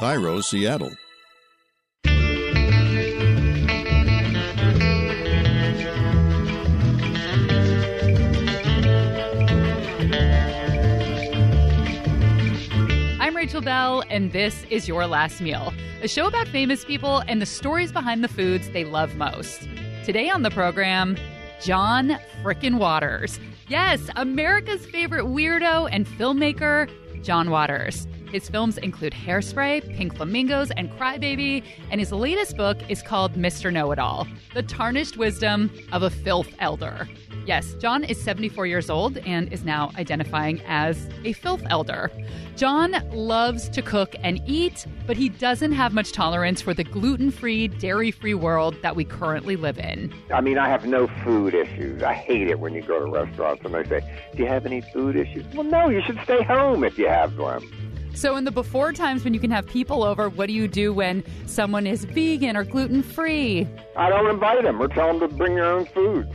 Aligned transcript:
KIRO, 0.00 0.42
Seattle. 0.42 0.92
I'm 13.20 13.36
Rachel 13.36 13.60
Bell, 13.60 14.02
and 14.08 14.32
this 14.32 14.64
is 14.70 14.88
Your 14.88 15.06
Last 15.06 15.42
Meal, 15.42 15.74
a 16.00 16.08
show 16.08 16.26
about 16.26 16.48
famous 16.48 16.82
people 16.86 17.22
and 17.28 17.42
the 17.42 17.44
stories 17.44 17.92
behind 17.92 18.24
the 18.24 18.28
foods 18.28 18.70
they 18.70 18.84
love 18.84 19.16
most. 19.16 19.68
Today 20.06 20.30
on 20.30 20.40
the 20.40 20.50
program, 20.50 21.18
John 21.60 22.16
Frickin' 22.42 22.78
Waters. 22.78 23.38
Yes, 23.68 24.00
America's 24.16 24.86
favorite 24.86 25.26
weirdo 25.26 25.90
and 25.92 26.06
filmmaker, 26.06 26.88
John 27.22 27.50
Waters. 27.50 28.06
His 28.32 28.48
films 28.48 28.78
include 28.78 29.12
Hairspray, 29.12 29.96
Pink 29.96 30.16
Flamingos, 30.16 30.70
and 30.76 30.96
Cry-Baby, 30.96 31.64
and 31.90 32.00
his 32.00 32.12
latest 32.12 32.56
book 32.56 32.78
is 32.88 33.02
called 33.02 33.34
Mr. 33.34 33.72
Know 33.72 33.90
It 33.90 33.98
All 33.98 34.28
The 34.54 34.62
Tarnished 34.62 35.16
Wisdom 35.16 35.70
of 35.90 36.04
a 36.04 36.10
Filth 36.10 36.54
Elder. 36.60 37.08
Yes, 37.46 37.74
John 37.74 38.04
is 38.04 38.20
74 38.22 38.66
years 38.66 38.90
old 38.90 39.18
and 39.18 39.52
is 39.52 39.64
now 39.64 39.90
identifying 39.96 40.60
as 40.66 41.08
a 41.24 41.32
filth 41.32 41.62
elder. 41.68 42.10
John 42.54 42.92
loves 43.12 43.68
to 43.70 43.82
cook 43.82 44.14
and 44.22 44.40
eat, 44.46 44.86
but 45.06 45.16
he 45.16 45.30
doesn't 45.30 45.72
have 45.72 45.92
much 45.94 46.12
tolerance 46.12 46.60
for 46.60 46.74
the 46.74 46.84
gluten 46.84 47.30
free, 47.30 47.66
dairy 47.66 48.10
free 48.10 48.34
world 48.34 48.76
that 48.82 48.94
we 48.94 49.04
currently 49.04 49.56
live 49.56 49.78
in. 49.78 50.12
I 50.32 50.40
mean, 50.40 50.58
I 50.58 50.68
have 50.68 50.86
no 50.86 51.08
food 51.24 51.54
issues. 51.54 52.02
I 52.02 52.12
hate 52.12 52.48
it 52.48 52.60
when 52.60 52.74
you 52.74 52.82
go 52.82 53.04
to 53.04 53.10
restaurants 53.10 53.64
and 53.64 53.74
they 53.74 53.84
say, 53.84 54.28
Do 54.36 54.42
you 54.42 54.48
have 54.48 54.66
any 54.66 54.82
food 54.82 55.16
issues? 55.16 55.44
Well, 55.54 55.64
no, 55.64 55.88
you 55.88 56.02
should 56.02 56.20
stay 56.24 56.42
home 56.42 56.84
if 56.84 56.98
you 56.98 57.08
have 57.08 57.38
one. 57.38 57.66
So, 58.14 58.36
in 58.36 58.44
the 58.44 58.50
before 58.50 58.92
times 58.92 59.24
when 59.24 59.34
you 59.34 59.40
can 59.40 59.50
have 59.50 59.66
people 59.66 60.02
over, 60.02 60.28
what 60.28 60.46
do 60.46 60.52
you 60.52 60.68
do 60.68 60.92
when 60.92 61.24
someone 61.46 61.86
is 61.86 62.04
vegan 62.04 62.56
or 62.56 62.64
gluten 62.64 63.02
free? 63.02 63.66
I 63.96 64.10
don't 64.10 64.28
invite 64.28 64.62
them 64.62 64.80
or 64.80 64.88
tell 64.88 65.16
them 65.16 65.20
to 65.28 65.36
bring 65.36 65.54
their 65.54 65.66
own 65.66 65.86
food. 65.86 66.28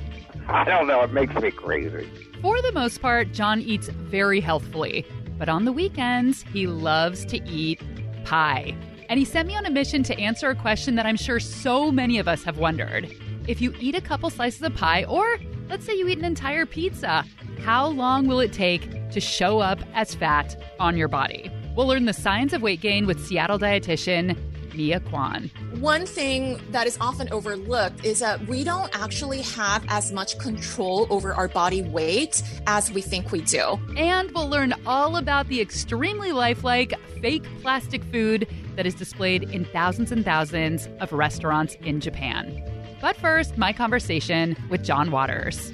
I 0.47 0.63
don't 0.63 0.87
know. 0.87 1.01
It 1.01 1.11
makes 1.11 1.35
me 1.35 1.51
crazy. 1.51 2.09
For 2.41 2.61
the 2.61 2.71
most 2.71 3.01
part, 3.01 3.31
John 3.31 3.61
eats 3.61 3.87
very 3.87 4.39
healthfully, 4.39 5.05
but 5.37 5.49
on 5.49 5.65
the 5.65 5.71
weekends, 5.71 6.43
he 6.43 6.67
loves 6.67 7.25
to 7.25 7.43
eat 7.47 7.81
pie. 8.23 8.75
And 9.09 9.19
he 9.19 9.25
sent 9.25 9.47
me 9.47 9.55
on 9.55 9.65
a 9.65 9.71
mission 9.71 10.03
to 10.03 10.19
answer 10.19 10.49
a 10.49 10.55
question 10.55 10.95
that 10.95 11.05
I'm 11.05 11.15
sure 11.15 11.39
so 11.39 11.91
many 11.91 12.19
of 12.19 12.27
us 12.27 12.43
have 12.43 12.57
wondered. 12.57 13.11
If 13.47 13.61
you 13.61 13.73
eat 13.79 13.95
a 13.95 14.01
couple 14.01 14.29
slices 14.29 14.61
of 14.63 14.75
pie, 14.75 15.03
or 15.05 15.37
let's 15.69 15.85
say 15.85 15.95
you 15.95 16.07
eat 16.07 16.17
an 16.17 16.25
entire 16.25 16.65
pizza, 16.65 17.25
how 17.63 17.87
long 17.87 18.27
will 18.27 18.39
it 18.39 18.53
take 18.53 19.09
to 19.11 19.19
show 19.19 19.59
up 19.59 19.79
as 19.93 20.15
fat 20.15 20.61
on 20.79 20.97
your 20.97 21.07
body? 21.07 21.51
We'll 21.75 21.87
learn 21.87 22.05
the 22.05 22.13
science 22.13 22.53
of 22.53 22.61
weight 22.61 22.79
gain 22.79 23.05
with 23.05 23.25
Seattle 23.25 23.59
dietitian 23.59 24.37
Mya 24.73 25.01
Kwon. 25.01 25.49
One 25.79 26.05
thing 26.05 26.57
that 26.71 26.87
is 26.87 26.97
often 27.01 27.27
overlooked 27.33 28.05
is 28.05 28.19
that 28.19 28.47
we 28.47 28.63
don't 28.63 28.89
actually 28.97 29.41
have 29.41 29.83
as 29.89 30.13
much 30.13 30.39
control 30.39 31.05
over 31.09 31.33
our 31.33 31.49
body 31.49 31.81
weight 31.81 32.41
as 32.65 32.91
we 32.91 33.01
think 33.01 33.33
we 33.33 33.41
do. 33.41 33.77
And 33.97 34.31
we'll 34.31 34.49
learn 34.49 34.73
all 34.85 35.17
about 35.17 35.49
the 35.49 35.59
extremely 35.59 36.31
lifelike 36.31 36.93
fake 37.21 37.43
plastic 37.61 38.03
food 38.05 38.47
that 38.77 38.85
is 38.85 38.95
displayed 38.95 39.43
in 39.43 39.65
thousands 39.65 40.13
and 40.13 40.23
thousands 40.23 40.87
of 41.01 41.11
restaurants 41.11 41.75
in 41.81 41.99
Japan. 41.99 42.63
But 43.01 43.17
first, 43.17 43.57
my 43.57 43.73
conversation 43.73 44.55
with 44.69 44.83
John 44.83 45.11
Waters. 45.11 45.73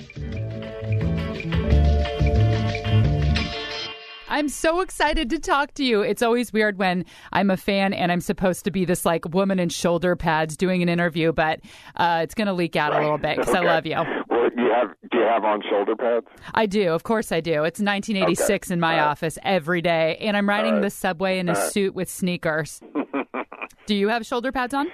I'm 4.32 4.48
so 4.48 4.80
excited 4.80 5.30
to 5.32 5.40
talk 5.40 5.74
to 5.74 5.84
you. 5.84 6.02
It's 6.02 6.22
always 6.22 6.54
weird 6.54 6.78
when 6.80 7.04
I'm 7.34 7.52
a 7.52 7.58
fan 7.58 7.92
and 7.94 8.12
I'm 8.14 8.22
supposed 8.22 8.64
to 8.64 8.72
be 8.72 8.86
this 8.86 9.06
like 9.06 9.26
woman 9.34 9.60
in 9.60 9.68
shoulder 9.68 10.16
pads 10.16 10.56
doing 10.56 10.82
an 10.82 10.88
interview, 10.88 11.34
but 11.34 11.60
uh, 11.98 12.22
it's 12.24 12.34
going 12.34 12.48
to 12.48 12.54
leak 12.54 12.76
out 12.78 12.94
Right. 12.94 13.00
a 13.00 13.04
little 13.04 13.18
bit 13.18 13.38
because 13.38 13.54
Okay. 13.54 13.60
I 13.68 13.74
love 13.74 13.86
you. 13.86 13.98
Well, 14.30 14.50
do 14.56 14.62
you 14.64 14.72
have 14.72 14.88
do 15.12 15.18
you 15.18 15.26
have 15.26 15.44
on 15.44 15.62
shoulder 15.70 15.96
pads? 15.98 16.26
I 16.54 16.66
do, 16.66 16.92
of 16.94 17.04
course 17.04 17.34
I 17.34 17.42
do. 17.42 17.64
It's 17.66 17.82
1986 17.82 18.68
Okay. 18.70 18.74
in 18.74 18.80
my 18.80 18.96
right. 18.98 19.04
office 19.04 19.38
every 19.44 19.82
day, 19.82 20.16
and 20.22 20.38
I'm 20.38 20.48
riding 20.48 20.76
right. 20.76 20.82
the 20.84 20.90
subway 20.90 21.38
in 21.38 21.50
a 21.50 21.56
suit 21.70 21.94
with 21.94 22.10
sneakers. 22.10 22.80
do 23.86 23.96
you 23.96 24.08
have 24.08 24.26
shoulder 24.26 24.52
pads 24.54 24.74
on? 24.74 24.88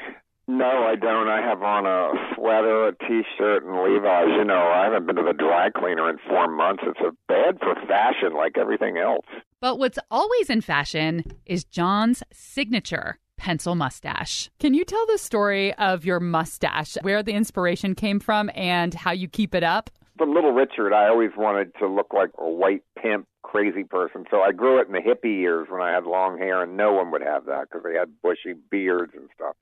No, 0.50 0.66
I 0.66 0.96
don't. 0.96 1.28
I 1.28 1.42
have 1.42 1.62
on 1.62 1.86
a 1.86 2.12
sweater, 2.34 2.88
a 2.88 2.92
t-shirt, 2.94 3.66
and 3.66 3.84
Levi's. 3.84 4.30
You 4.38 4.46
know, 4.46 4.72
I 4.74 4.86
haven't 4.86 5.06
been 5.06 5.18
to 5.18 5.24
the 5.24 5.34
dry 5.34 5.70
cleaner 5.70 6.10
in 6.10 6.18
four 6.28 6.48
months. 6.48 6.84
It's 6.88 7.00
a 7.02 7.12
bad 7.28 7.60
for 7.60 7.76
fashion, 7.86 8.34
like 8.34 8.58
everything 8.58 8.98
else. 8.98 9.26
But 9.60 9.78
what's 9.78 10.00
always 10.10 10.50
in 10.50 10.62
fashion 10.62 11.26
is 11.46 11.66
John's 11.66 12.24
signature 12.32 13.20
pencil 13.38 13.76
mustache. 13.76 14.50
Can 14.60 14.74
you 14.74 14.84
tell 14.84 15.06
the 15.06 15.18
story 15.18 15.74
of 15.76 16.06
your 16.06 16.20
mustache, 16.20 16.98
where 17.02 17.22
the 17.22 17.34
inspiration 17.34 17.94
came 17.94 18.20
from, 18.20 18.50
and 18.56 18.94
how 18.94 19.12
you 19.12 19.28
keep 19.28 19.54
it 19.54 19.64
up? 19.64 19.90
From 20.18 20.34
Little 20.34 20.54
Richard, 20.54 20.94
I 20.94 21.08
always 21.08 21.32
wanted 21.38 21.76
to 21.80 21.88
look 21.88 22.14
like 22.14 22.32
a 22.40 22.50
white 22.50 22.84
pimp, 23.00 23.28
crazy 23.44 23.84
person. 23.84 24.26
So 24.32 24.42
I 24.42 24.52
grew 24.54 24.80
it 24.80 24.88
in 24.88 24.94
the 24.94 25.00
hippie 25.00 25.40
years 25.40 25.68
when 25.70 25.82
I 25.82 25.92
had 25.92 26.06
long 26.06 26.38
hair, 26.38 26.64
and 26.64 26.76
no 26.76 26.94
one 26.94 27.12
would 27.12 27.22
have 27.22 27.46
that 27.46 27.68
because 27.70 27.84
they 27.84 27.94
had 27.94 28.10
bushy 28.24 28.58
beards 28.72 29.14
and 29.16 29.30
stuff. 29.36 29.56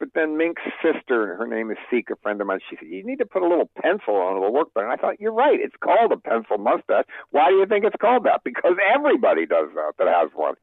But 0.00 0.08
then 0.14 0.36
Mink's 0.36 0.62
sister, 0.82 1.36
her 1.36 1.46
name 1.46 1.70
is 1.70 1.78
Seek, 1.90 2.10
a 2.10 2.16
friend 2.16 2.40
of 2.40 2.46
mine, 2.46 2.60
she 2.68 2.76
said, 2.76 2.88
You 2.88 3.04
need 3.04 3.18
to 3.18 3.26
put 3.26 3.42
a 3.42 3.48
little 3.48 3.70
pencil 3.80 4.16
on 4.16 4.36
it'll 4.36 4.52
work. 4.52 4.68
And 4.76 4.90
I 4.90 4.96
thought, 4.96 5.20
You're 5.20 5.32
right, 5.32 5.58
it's 5.60 5.76
called 5.82 6.12
a 6.12 6.16
pencil 6.16 6.58
mustache. 6.58 7.04
Why 7.30 7.48
do 7.50 7.56
you 7.56 7.66
think 7.66 7.84
it's 7.84 7.96
called 8.00 8.24
that? 8.24 8.42
Because 8.44 8.76
everybody 8.94 9.46
does 9.46 9.68
that 9.74 9.92
that 9.98 10.08
has 10.08 10.30
one. 10.34 10.54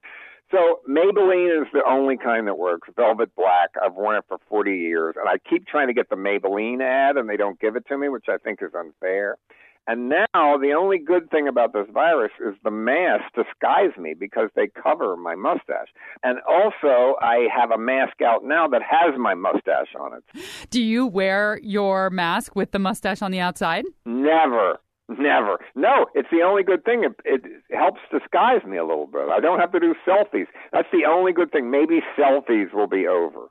So 0.51 0.81
Maybelline 0.87 1.61
is 1.61 1.67
the 1.71 1.81
only 1.87 2.17
kind 2.17 2.47
that 2.47 2.57
works. 2.57 2.89
Velvet 2.95 3.33
black. 3.35 3.69
I've 3.81 3.93
worn 3.93 4.17
it 4.17 4.25
for 4.27 4.37
40 4.49 4.77
years, 4.77 5.15
and 5.17 5.29
I 5.29 5.37
keep 5.49 5.65
trying 5.65 5.87
to 5.87 5.93
get 5.93 6.09
the 6.09 6.15
Maybelline 6.17 6.81
ad, 6.81 7.15
and 7.15 7.29
they 7.29 7.37
don't 7.37 7.59
give 7.59 7.75
it 7.77 7.87
to 7.87 7.97
me, 7.97 8.09
which 8.09 8.25
I 8.27 8.37
think 8.37 8.59
is 8.61 8.71
unfair. 8.77 9.37
And 9.87 10.09
now 10.09 10.57
the 10.57 10.73
only 10.77 10.97
good 10.99 11.29
thing 11.31 11.47
about 11.47 11.73
this 11.73 11.87
virus 11.91 12.31
is 12.39 12.55
the 12.63 12.71
mask 12.71 13.23
disguise 13.35 13.97
me 13.97 14.13
because 14.17 14.49
they 14.55 14.67
cover 14.67 15.17
my 15.17 15.35
mustache. 15.35 15.87
And 16.23 16.39
also, 16.47 17.15
I 17.21 17.47
have 17.55 17.71
a 17.71 17.77
mask 17.77 18.21
out 18.21 18.43
now 18.43 18.67
that 18.67 18.81
has 18.83 19.17
my 19.17 19.33
mustache 19.33 19.95
on 19.99 20.13
it. 20.13 20.23
Do 20.69 20.81
you 20.81 21.07
wear 21.07 21.59
your 21.63 22.09
mask 22.09 22.55
with 22.55 22.71
the 22.71 22.79
mustache 22.79 23.21
on 23.21 23.31
the 23.31 23.39
outside? 23.39 23.85
Never. 24.05 24.79
Never. 25.09 25.57
No, 25.75 26.05
it's 26.15 26.29
the 26.31 26.41
only 26.41 26.63
good 26.63 26.85
thing. 26.85 27.03
It, 27.03 27.19
it 27.25 27.41
helps 27.75 27.99
disguise 28.11 28.63
me 28.65 28.77
a 28.77 28.85
little 28.85 29.07
bit. 29.07 29.29
I 29.29 29.39
don't 29.39 29.59
have 29.59 29.71
to 29.73 29.79
do 29.79 29.93
selfies. 30.07 30.47
That's 30.71 30.87
the 30.93 31.05
only 31.09 31.33
good 31.33 31.51
thing. 31.51 31.69
Maybe 31.69 31.99
selfies 32.17 32.73
will 32.73 32.87
be 32.87 33.07
over. 33.07 33.49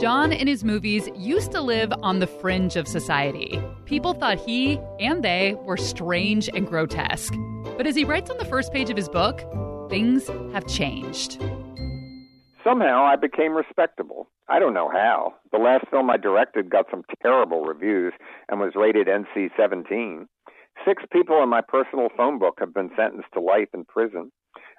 John 0.00 0.30
in 0.32 0.46
his 0.46 0.62
movies 0.62 1.08
used 1.16 1.50
to 1.50 1.60
live 1.60 1.92
on 2.04 2.20
the 2.20 2.28
fringe 2.28 2.76
of 2.76 2.86
society. 2.86 3.60
People 3.84 4.12
thought 4.12 4.38
he 4.38 4.78
and 5.00 5.24
they 5.24 5.56
were 5.64 5.76
strange 5.76 6.48
and 6.54 6.68
grotesque. 6.68 7.34
But 7.76 7.84
as 7.84 7.96
he 7.96 8.04
writes 8.04 8.30
on 8.30 8.38
the 8.38 8.44
first 8.44 8.72
page 8.72 8.90
of 8.90 8.96
his 8.96 9.08
book, 9.08 9.40
things 9.90 10.28
have 10.52 10.68
changed. 10.68 11.42
Somehow 12.62 13.02
I 13.02 13.16
became 13.16 13.56
respectable. 13.56 14.30
I 14.48 14.60
don't 14.60 14.72
know 14.72 14.88
how. 14.88 15.34
The 15.50 15.58
last 15.58 15.86
film 15.90 16.10
I 16.10 16.16
directed 16.16 16.70
got 16.70 16.86
some 16.92 17.02
terrible 17.20 17.64
reviews 17.64 18.12
and 18.48 18.60
was 18.60 18.74
rated 18.76 19.08
NC 19.08 19.48
17. 19.56 20.28
Six 20.86 21.02
people 21.10 21.42
in 21.42 21.48
my 21.48 21.60
personal 21.60 22.08
phone 22.16 22.38
book 22.38 22.58
have 22.60 22.72
been 22.72 22.90
sentenced 22.96 23.32
to 23.34 23.40
life 23.40 23.70
in 23.74 23.84
prison. 23.84 24.30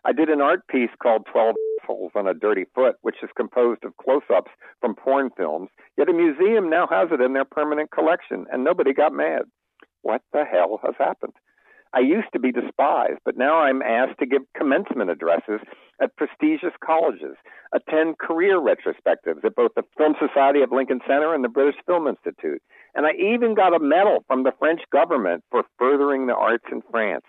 I 0.05 0.13
did 0.13 0.29
an 0.29 0.41
art 0.41 0.67
piece 0.67 0.89
called 1.01 1.27
12 1.31 1.55
Holes 1.85 2.11
on 2.13 2.27
a 2.27 2.33
Dirty 2.35 2.65
Foot, 2.75 2.97
which 3.01 3.15
is 3.23 3.29
composed 3.35 3.83
of 3.83 3.97
close 3.97 4.21
ups 4.33 4.51
from 4.79 4.95
porn 4.95 5.31
films, 5.35 5.69
yet 5.97 6.09
a 6.09 6.13
museum 6.13 6.69
now 6.69 6.87
has 6.87 7.09
it 7.11 7.19
in 7.19 7.33
their 7.33 7.45
permanent 7.45 7.89
collection, 7.91 8.45
and 8.51 8.63
nobody 8.63 8.93
got 8.93 9.11
mad. 9.11 9.41
What 10.03 10.21
the 10.31 10.45
hell 10.45 10.79
has 10.83 10.93
happened? 10.99 11.33
I 11.91 12.01
used 12.01 12.27
to 12.33 12.39
be 12.39 12.51
despised, 12.51 13.19
but 13.25 13.37
now 13.37 13.61
I'm 13.61 13.81
asked 13.81 14.19
to 14.19 14.27
give 14.27 14.43
commencement 14.55 15.09
addresses 15.09 15.61
at 15.99 16.15
prestigious 16.15 16.73
colleges, 16.85 17.35
attend 17.73 18.19
career 18.19 18.59
retrospectives 18.59 19.43
at 19.43 19.55
both 19.55 19.71
the 19.75 19.83
Film 19.97 20.13
Society 20.19 20.61
of 20.61 20.71
Lincoln 20.71 20.99
Center 21.07 21.33
and 21.33 21.43
the 21.43 21.49
British 21.49 21.81
Film 21.87 22.07
Institute. 22.07 22.61
And 22.93 23.07
I 23.07 23.13
even 23.13 23.55
got 23.55 23.75
a 23.75 23.79
medal 23.79 24.23
from 24.27 24.43
the 24.43 24.53
French 24.59 24.81
government 24.91 25.43
for 25.49 25.63
furthering 25.79 26.27
the 26.27 26.35
arts 26.35 26.65
in 26.71 26.83
France. 26.91 27.25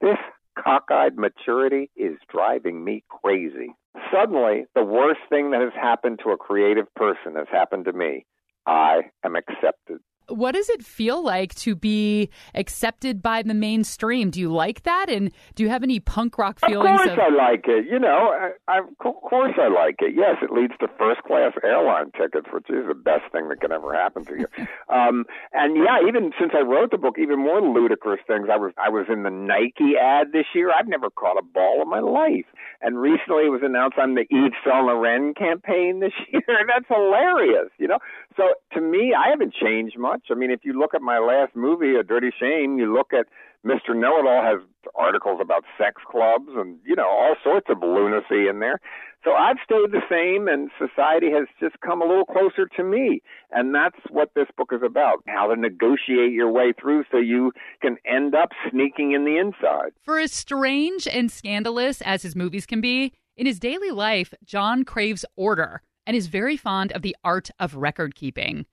This 0.00 0.16
cockeyed 0.62 1.16
maturity 1.16 1.90
is 1.96 2.16
driving 2.30 2.84
me 2.84 3.04
crazy. 3.08 3.74
Suddenly, 4.12 4.64
the 4.74 4.84
worst 4.84 5.20
thing 5.28 5.50
that 5.50 5.60
has 5.60 5.72
happened 5.74 6.20
to 6.24 6.30
a 6.30 6.36
creative 6.36 6.92
person 6.94 7.34
has 7.36 7.46
happened 7.50 7.86
to 7.86 7.92
me. 7.92 8.26
I 8.66 9.02
am 9.24 9.36
accepted. 9.36 9.98
What 10.28 10.52
does 10.52 10.68
it 10.68 10.84
feel 10.84 11.22
like 11.22 11.54
to 11.56 11.74
be 11.74 12.30
accepted 12.54 13.22
by 13.22 13.42
the 13.42 13.54
mainstream? 13.54 14.30
Do 14.30 14.40
you 14.40 14.52
like 14.52 14.82
that? 14.84 15.08
And 15.08 15.32
do 15.54 15.62
you 15.62 15.68
have 15.68 15.82
any 15.82 16.00
punk 16.00 16.38
rock 16.38 16.60
feelings? 16.60 16.88
Of 16.88 16.96
course, 17.06 17.10
of- 17.10 17.18
I 17.18 17.28
like 17.28 17.64
it. 17.66 17.86
You 17.86 17.98
know, 17.98 18.34
I, 18.34 18.50
I, 18.68 18.78
of 18.78 18.96
course 18.96 19.54
I 19.60 19.68
like 19.68 19.96
it. 20.00 20.14
Yes, 20.14 20.36
it 20.42 20.50
leads 20.50 20.74
to 20.80 20.88
first 20.98 21.22
class 21.22 21.52
airline 21.64 22.10
tickets, 22.12 22.46
which 22.52 22.68
is 22.70 22.86
the 22.86 22.94
best 22.94 23.30
thing 23.32 23.48
that 23.48 23.60
can 23.60 23.72
ever 23.72 23.94
happen 23.94 24.24
to 24.26 24.36
you. 24.38 24.46
um, 24.94 25.24
and 25.52 25.76
yeah, 25.76 26.06
even 26.06 26.32
since 26.38 26.52
I 26.54 26.62
wrote 26.62 26.90
the 26.90 26.98
book, 26.98 27.16
even 27.18 27.38
more 27.38 27.60
ludicrous 27.60 28.20
things. 28.26 28.48
I 28.52 28.56
was 28.56 28.72
I 28.76 28.88
was 28.88 29.06
in 29.10 29.22
the 29.22 29.30
Nike 29.30 29.96
ad 30.00 30.32
this 30.32 30.46
year. 30.54 30.70
I've 30.72 30.88
never 30.88 31.10
caught 31.10 31.38
a 31.38 31.42
ball 31.42 31.82
in 31.82 31.88
my 31.88 32.00
life. 32.00 32.46
And 32.80 32.98
recently 32.98 33.46
it 33.46 33.50
was 33.50 33.62
announced 33.64 33.96
I'm 33.98 34.14
the 34.14 34.26
Yves 34.30 34.54
Saint 34.64 34.86
Laurent 34.86 35.36
campaign 35.36 36.00
this 36.00 36.12
year. 36.32 36.42
That's 36.66 36.86
hilarious, 36.88 37.70
you 37.78 37.88
know. 37.88 37.98
So 38.36 38.44
to 38.74 38.80
me, 38.80 39.14
I 39.18 39.30
haven't 39.30 39.54
changed 39.54 39.98
much. 39.98 40.17
I 40.30 40.34
mean, 40.34 40.50
if 40.50 40.60
you 40.64 40.78
look 40.78 40.94
at 40.94 41.02
my 41.02 41.18
last 41.18 41.54
movie, 41.54 41.94
A 41.94 42.02
Dirty 42.02 42.30
Shame, 42.38 42.78
you 42.78 42.92
look 42.92 43.12
at 43.12 43.26
Mr. 43.64 43.94
Know 43.94 44.18
It 44.18 44.26
All 44.26 44.42
has 44.42 44.60
articles 44.94 45.38
about 45.42 45.64
sex 45.76 46.00
clubs 46.10 46.48
and 46.54 46.78
you 46.84 46.94
know 46.94 47.08
all 47.08 47.34
sorts 47.42 47.66
of 47.68 47.78
lunacy 47.82 48.48
in 48.48 48.60
there. 48.60 48.80
So 49.24 49.32
I've 49.32 49.56
stayed 49.64 49.90
the 49.90 50.00
same, 50.08 50.46
and 50.46 50.70
society 50.78 51.30
has 51.32 51.48
just 51.58 51.80
come 51.80 52.00
a 52.00 52.06
little 52.06 52.24
closer 52.24 52.66
to 52.76 52.84
me, 52.84 53.20
and 53.50 53.74
that's 53.74 53.98
what 54.10 54.30
this 54.34 54.46
book 54.56 54.70
is 54.72 54.80
about: 54.84 55.24
how 55.26 55.52
to 55.52 55.60
negotiate 55.60 56.32
your 56.32 56.50
way 56.50 56.72
through 56.80 57.04
so 57.10 57.18
you 57.18 57.52
can 57.82 57.96
end 58.06 58.34
up 58.34 58.50
sneaking 58.70 59.12
in 59.12 59.24
the 59.24 59.36
inside. 59.36 59.90
For 60.02 60.18
as 60.18 60.32
strange 60.32 61.08
and 61.08 61.30
scandalous 61.30 62.00
as 62.02 62.22
his 62.22 62.36
movies 62.36 62.64
can 62.64 62.80
be, 62.80 63.12
in 63.36 63.46
his 63.46 63.58
daily 63.58 63.90
life, 63.90 64.32
John 64.44 64.84
craves 64.84 65.24
order 65.36 65.82
and 66.06 66.16
is 66.16 66.28
very 66.28 66.56
fond 66.56 66.92
of 66.92 67.02
the 67.02 67.16
art 67.24 67.50
of 67.58 67.74
record 67.74 68.14
keeping. 68.14 68.66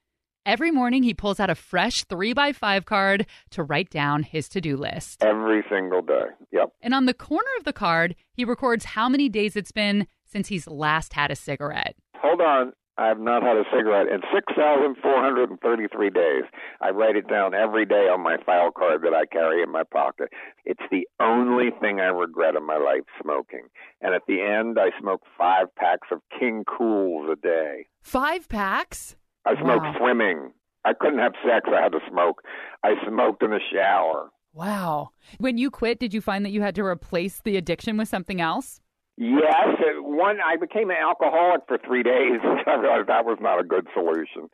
Every 0.45 0.69
morning, 0.69 1.01
he 1.01 1.15
pulls 1.15 1.39
out 1.39 1.49
a 1.49 1.55
fresh 1.55 2.03
three 2.03 2.31
by 2.31 2.53
five 2.53 2.85
card 2.85 3.25
to 3.49 3.63
write 3.63 3.89
down 3.89 4.21
his 4.21 4.47
to 4.49 4.61
do 4.61 4.77
list. 4.77 5.23
Every 5.23 5.63
single 5.67 6.03
day. 6.03 6.25
Yep. 6.51 6.71
And 6.83 6.93
on 6.93 7.07
the 7.07 7.15
corner 7.15 7.49
of 7.57 7.63
the 7.63 7.73
card, 7.73 8.15
he 8.31 8.45
records 8.45 8.85
how 8.85 9.09
many 9.09 9.27
days 9.27 9.55
it's 9.55 9.71
been 9.71 10.05
since 10.23 10.49
he's 10.49 10.67
last 10.67 11.13
had 11.13 11.31
a 11.31 11.35
cigarette. 11.35 11.95
Hold 12.17 12.41
on. 12.41 12.73
I 12.97 13.07
have 13.07 13.19
not 13.19 13.41
had 13.41 13.57
a 13.57 13.63
cigarette 13.75 14.07
in 14.07 14.21
6,433 14.33 16.09
days. 16.11 16.43
I 16.79 16.91
write 16.91 17.15
it 17.15 17.27
down 17.27 17.55
every 17.55 17.85
day 17.85 18.07
on 18.07 18.21
my 18.21 18.37
file 18.45 18.71
card 18.71 19.01
that 19.01 19.13
I 19.15 19.25
carry 19.25 19.63
in 19.63 19.71
my 19.71 19.83
pocket. 19.83 20.29
It's 20.63 20.83
the 20.91 21.07
only 21.19 21.71
thing 21.81 21.99
I 21.99 22.05
regret 22.05 22.55
in 22.55 22.65
my 22.65 22.77
life 22.77 23.01
smoking. 23.19 23.67
And 23.99 24.13
at 24.13 24.21
the 24.27 24.41
end, 24.41 24.77
I 24.79 24.97
smoke 25.01 25.23
five 25.37 25.73
packs 25.75 26.09
of 26.11 26.21
King 26.39 26.63
Kools 26.65 27.31
a 27.31 27.35
day. 27.35 27.87
Five 28.01 28.47
packs? 28.47 29.15
I 29.45 29.55
smoked 29.61 29.83
Wow. 29.85 29.95
swimming. 29.97 30.51
I 30.85 30.93
couldn't 30.93 31.19
have 31.19 31.33
sex. 31.45 31.67
I 31.75 31.81
had 31.81 31.91
to 31.93 31.99
smoke. 32.09 32.43
I 32.83 32.93
smoked 33.07 33.41
in 33.43 33.51
the 33.51 33.59
shower. 33.73 34.29
Wow. 34.53 35.09
When 35.39 35.57
you 35.57 35.69
quit, 35.71 35.99
did 35.99 36.13
you 36.13 36.21
find 36.21 36.45
that 36.45 36.51
you 36.51 36.61
had 36.61 36.75
to 36.75 36.83
replace 36.85 37.41
the 37.41 37.57
addiction 37.57 37.97
with 37.97 38.07
something 38.07 38.39
else? 38.39 38.79
Yes, 39.17 39.77
one. 39.99 40.37
I 40.45 40.57
became 40.57 40.89
an 40.89 40.97
alcoholic 40.97 41.61
for 41.67 41.77
three 41.77 42.03
days. 42.03 42.39
I 42.67 42.75
realized 42.75 43.07
that 43.09 43.25
was 43.25 43.37
not 43.41 43.59
a 43.59 43.63
good 43.63 43.87
solution. 43.93 44.49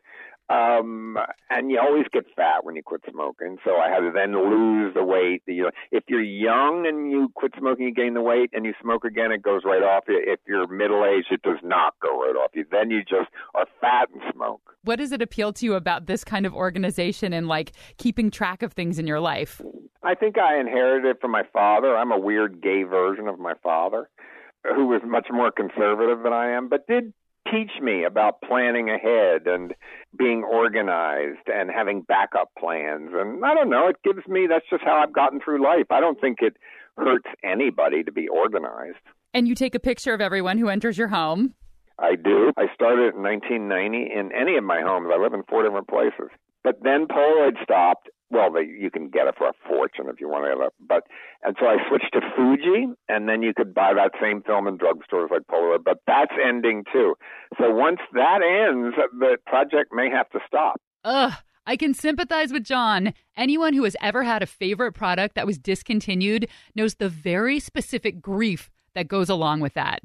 Um, 0.52 1.16
and 1.48 1.70
you 1.70 1.80
always 1.80 2.04
get 2.12 2.24
fat 2.36 2.64
when 2.64 2.76
you 2.76 2.82
quit 2.82 3.00
smoking. 3.10 3.56
So 3.64 3.76
I 3.76 3.88
had 3.88 4.00
to 4.00 4.10
then 4.14 4.32
lose 4.34 4.92
the 4.92 5.02
weight. 5.02 5.42
You 5.46 5.64
know, 5.64 5.70
if 5.90 6.04
you're 6.08 6.22
young 6.22 6.86
and 6.86 7.10
you 7.10 7.30
quit 7.34 7.52
smoking, 7.58 7.86
you 7.86 7.94
gain 7.94 8.12
the 8.12 8.20
weight, 8.20 8.50
and 8.52 8.66
you 8.66 8.74
smoke 8.82 9.04
again, 9.04 9.32
it 9.32 9.42
goes 9.42 9.62
right 9.64 9.82
off 9.82 10.04
you. 10.08 10.20
If 10.22 10.40
you're 10.46 10.66
middle 10.66 11.04
aged, 11.06 11.28
it 11.30 11.42
does 11.42 11.58
not 11.62 11.94
go 12.02 12.10
right 12.20 12.36
off 12.36 12.50
you. 12.54 12.66
Then 12.70 12.90
you 12.90 13.00
just 13.00 13.30
are 13.54 13.66
fat 13.80 14.08
and 14.12 14.22
smoke. 14.34 14.60
What 14.84 14.96
does 14.96 15.12
it 15.12 15.22
appeal 15.22 15.52
to 15.54 15.64
you 15.64 15.74
about 15.74 16.06
this 16.06 16.22
kind 16.24 16.44
of 16.44 16.54
organization 16.54 17.32
and 17.32 17.48
like 17.48 17.72
keeping 17.96 18.30
track 18.30 18.62
of 18.62 18.72
things 18.72 18.98
in 18.98 19.06
your 19.06 19.20
life? 19.20 19.62
I 20.02 20.14
think 20.14 20.36
I 20.36 20.60
inherited 20.60 21.08
it 21.08 21.20
from 21.20 21.30
my 21.30 21.44
father. 21.52 21.96
I'm 21.96 22.12
a 22.12 22.18
weird 22.18 22.60
gay 22.60 22.82
version 22.82 23.28
of 23.28 23.38
my 23.38 23.54
father, 23.62 24.10
who 24.64 24.86
was 24.86 25.00
much 25.04 25.28
more 25.32 25.50
conservative 25.50 26.22
than 26.22 26.32
I 26.32 26.50
am, 26.50 26.68
but 26.68 26.86
did 26.86 27.14
teach 27.50 27.70
me 27.80 28.04
about 28.04 28.40
planning 28.42 28.88
ahead 28.88 29.46
and 29.46 29.74
being 30.16 30.44
organized 30.44 31.46
and 31.46 31.70
having 31.70 32.02
backup 32.02 32.50
plans. 32.58 33.10
And 33.12 33.44
I 33.44 33.54
don't 33.54 33.70
know, 33.70 33.88
it 33.88 33.96
gives 34.04 34.26
me 34.28 34.46
that's 34.48 34.68
just 34.70 34.84
how 34.84 35.02
I've 35.02 35.12
gotten 35.12 35.40
through 35.40 35.62
life. 35.62 35.86
I 35.90 36.00
don't 36.00 36.20
think 36.20 36.38
it 36.40 36.56
hurts 36.96 37.28
anybody 37.42 38.02
to 38.04 38.12
be 38.12 38.28
organized. 38.28 38.98
And 39.34 39.48
you 39.48 39.54
take 39.54 39.74
a 39.74 39.80
picture 39.80 40.12
of 40.12 40.20
everyone 40.20 40.58
who 40.58 40.68
enters 40.68 40.98
your 40.98 41.08
home. 41.08 41.54
I 41.98 42.16
do. 42.16 42.52
I 42.56 42.66
started 42.74 43.14
in 43.14 43.22
1990 43.22 44.10
in 44.12 44.30
any 44.32 44.56
of 44.56 44.64
my 44.64 44.80
homes. 44.82 45.08
I 45.12 45.20
live 45.20 45.34
in 45.34 45.42
four 45.44 45.62
different 45.62 45.88
places. 45.88 46.30
But 46.64 46.82
then 46.82 47.06
Polaroid 47.06 47.62
stopped. 47.62 48.08
Well, 48.32 48.50
they, 48.50 48.62
you 48.62 48.90
can 48.90 49.10
get 49.10 49.26
it 49.26 49.34
for 49.36 49.48
a 49.48 49.52
fortune 49.68 50.06
if 50.08 50.18
you 50.18 50.28
want 50.28 50.46
to. 50.46 50.70
But 50.80 51.04
and 51.42 51.54
so 51.60 51.66
I 51.66 51.76
switched 51.88 52.14
to 52.14 52.20
Fuji, 52.34 52.86
and 53.08 53.28
then 53.28 53.42
you 53.42 53.52
could 53.54 53.74
buy 53.74 53.92
that 53.94 54.12
same 54.20 54.42
film 54.42 54.66
in 54.66 54.78
drugstores 54.78 55.30
like 55.30 55.42
Polaroid. 55.50 55.84
But 55.84 55.98
that's 56.06 56.32
ending 56.42 56.84
too. 56.90 57.14
So 57.58 57.70
once 57.70 58.00
that 58.14 58.40
ends, 58.42 58.96
the 59.12 59.36
project 59.46 59.92
may 59.92 60.08
have 60.10 60.30
to 60.30 60.40
stop. 60.46 60.80
Ugh. 61.04 61.32
I 61.64 61.76
can 61.76 61.94
sympathize 61.94 62.52
with 62.52 62.64
John. 62.64 63.14
Anyone 63.36 63.72
who 63.72 63.84
has 63.84 63.94
ever 64.00 64.24
had 64.24 64.42
a 64.42 64.46
favorite 64.46 64.94
product 64.94 65.36
that 65.36 65.46
was 65.46 65.58
discontinued 65.58 66.48
knows 66.74 66.96
the 66.96 67.08
very 67.08 67.60
specific 67.60 68.20
grief 68.20 68.68
that 68.96 69.06
goes 69.06 69.28
along 69.28 69.60
with 69.60 69.74
that. 69.74 70.00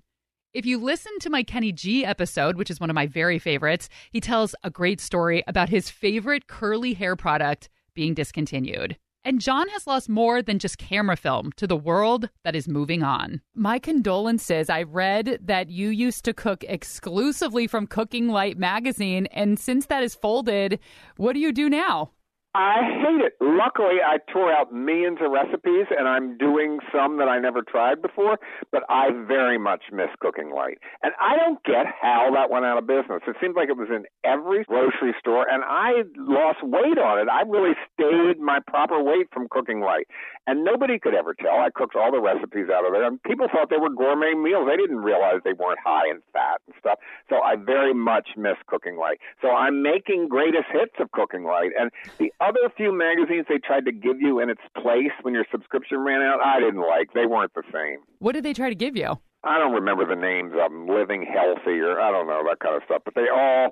If 0.53 0.67
you 0.67 0.77
listen 0.77 1.13
to 1.21 1.31
my 1.31 1.41
Kenny 1.41 1.71
G 1.71 2.05
episode, 2.05 2.57
which 2.57 2.69
is 2.69 2.79
one 2.79 2.91
of 2.91 2.95
my 2.95 3.07
very 3.07 3.39
favorites, 3.39 3.89
he 4.11 4.21
tells 4.21 4.53
a 4.63 4.69
great 4.69 5.01
story 5.01 5.43
about 5.47 5.69
his 5.69 5.89
favorite 5.89 6.45
curly 6.45 6.93
hair 6.93 7.15
product 7.15 7.69
being 7.97 8.13
discontinued. 8.13 8.95
And 9.25 9.41
John 9.41 9.67
has 9.69 9.87
lost 9.87 10.07
more 10.07 10.41
than 10.41 10.59
just 10.59 10.77
camera 10.77 11.17
film 11.17 11.51
to 11.57 11.67
the 11.67 11.75
world 11.75 12.29
that 12.45 12.55
is 12.55 12.67
moving 12.67 13.03
on. 13.03 13.41
My 13.55 13.79
condolences. 13.79 14.69
I 14.69 14.83
read 14.83 15.39
that 15.43 15.69
you 15.69 15.89
used 15.89 16.23
to 16.25 16.33
cook 16.33 16.63
exclusively 16.63 17.67
from 17.67 17.87
Cooking 17.87 18.29
Light 18.29 18.57
magazine, 18.57 19.25
and 19.31 19.59
since 19.59 19.87
that 19.87 20.03
is 20.03 20.15
folded, 20.15 20.79
what 21.17 21.33
do 21.33 21.39
you 21.39 21.51
do 21.51 21.69
now? 21.69 22.11
I 22.55 22.81
hate 22.81 23.21
it. 23.21 23.33
Luckily, 23.39 24.01
I 24.03 24.17
tore 24.31 24.51
out 24.51 24.73
millions 24.73 25.19
of 25.21 25.29
recipes, 25.29 25.85
and 25.95 26.07
I'm 26.07 26.37
doing 26.37 26.79
some 26.91 27.17
that 27.17 27.27
I 27.27 27.39
never 27.39 27.61
tried 27.61 28.01
before. 28.01 28.39
But 28.71 28.83
I 28.89 29.11
very 29.27 29.59
much 29.59 29.83
miss 29.91 30.09
Cooking 30.19 30.51
Light, 30.55 30.79
and 31.03 31.13
I 31.21 31.35
don't 31.35 31.63
get 31.63 31.85
how 32.01 32.31
that 32.33 32.49
went 32.49 32.65
out 32.65 32.77
of 32.77 32.87
business. 32.87 33.21
It 33.27 33.35
seems 33.39 33.55
like 33.55 33.69
it 33.69 33.77
was 33.77 33.89
in 33.89 34.05
every 34.23 34.63
grocery 34.63 35.13
store, 35.19 35.45
and 35.47 35.63
I 35.63 36.03
lost 36.17 36.63
weight 36.63 36.97
on 36.97 37.19
it. 37.19 37.27
I 37.29 37.41
really 37.43 37.75
stayed 37.93 38.39
my 38.39 38.59
proper 38.65 39.03
weight 39.03 39.27
from 39.31 39.47
Cooking 39.49 39.81
Light, 39.81 40.07
and 40.47 40.63
nobody 40.63 40.97
could 40.97 41.13
ever 41.13 41.35
tell. 41.35 41.59
I 41.59 41.69
cooked 41.69 41.95
all 41.95 42.11
the 42.11 42.21
recipes 42.21 42.73
out 42.73 42.85
of 42.85 42.91
there, 42.91 43.05
and 43.05 43.21
people 43.21 43.47
thought 43.51 43.69
they 43.69 43.77
were 43.77 43.93
gourmet 43.93 44.33
meals. 44.33 44.67
They 44.67 44.77
didn't 44.77 45.03
realize 45.05 45.41
they 45.43 45.53
weren't 45.53 45.79
high 45.83 46.09
in 46.09 46.21
fat 46.33 46.61
and 46.65 46.75
stuff. 46.79 46.97
So 47.29 47.37
I 47.37 47.55
very 47.55 47.93
much 47.93 48.29
miss 48.35 48.57
Cooking 48.65 48.97
Light. 48.97 49.19
So 49.41 49.49
I'm 49.49 49.83
making 49.83 50.27
greatest 50.27 50.65
hits 50.71 50.95
of 50.99 51.11
Cooking 51.11 51.43
Light, 51.43 51.71
and 51.77 51.91
the 52.17 52.33
other 52.47 52.71
few 52.75 52.97
magazines 52.97 53.45
they 53.49 53.57
tried 53.57 53.85
to 53.85 53.91
give 53.91 54.21
you 54.21 54.39
in 54.39 54.49
its 54.49 54.61
place 54.81 55.11
when 55.21 55.33
your 55.33 55.45
subscription 55.51 55.99
ran 55.99 56.21
out, 56.21 56.39
I 56.43 56.59
didn't 56.59 56.81
like. 56.81 57.13
They 57.13 57.25
weren't 57.25 57.53
the 57.53 57.63
same. 57.73 57.99
What 58.19 58.33
did 58.33 58.43
they 58.43 58.53
try 58.53 58.69
to 58.69 58.75
give 58.75 58.95
you? 58.95 59.19
I 59.43 59.59
don't 59.59 59.73
remember 59.73 60.05
the 60.05 60.19
names 60.19 60.53
of 60.53 60.71
them, 60.71 60.87
Living 60.87 61.25
Healthy 61.25 61.79
or 61.79 61.99
I 61.99 62.11
don't 62.11 62.27
know, 62.27 62.43
that 62.47 62.59
kind 62.59 62.75
of 62.75 62.81
stuff. 62.85 63.01
But 63.05 63.15
they 63.15 63.27
all, 63.33 63.71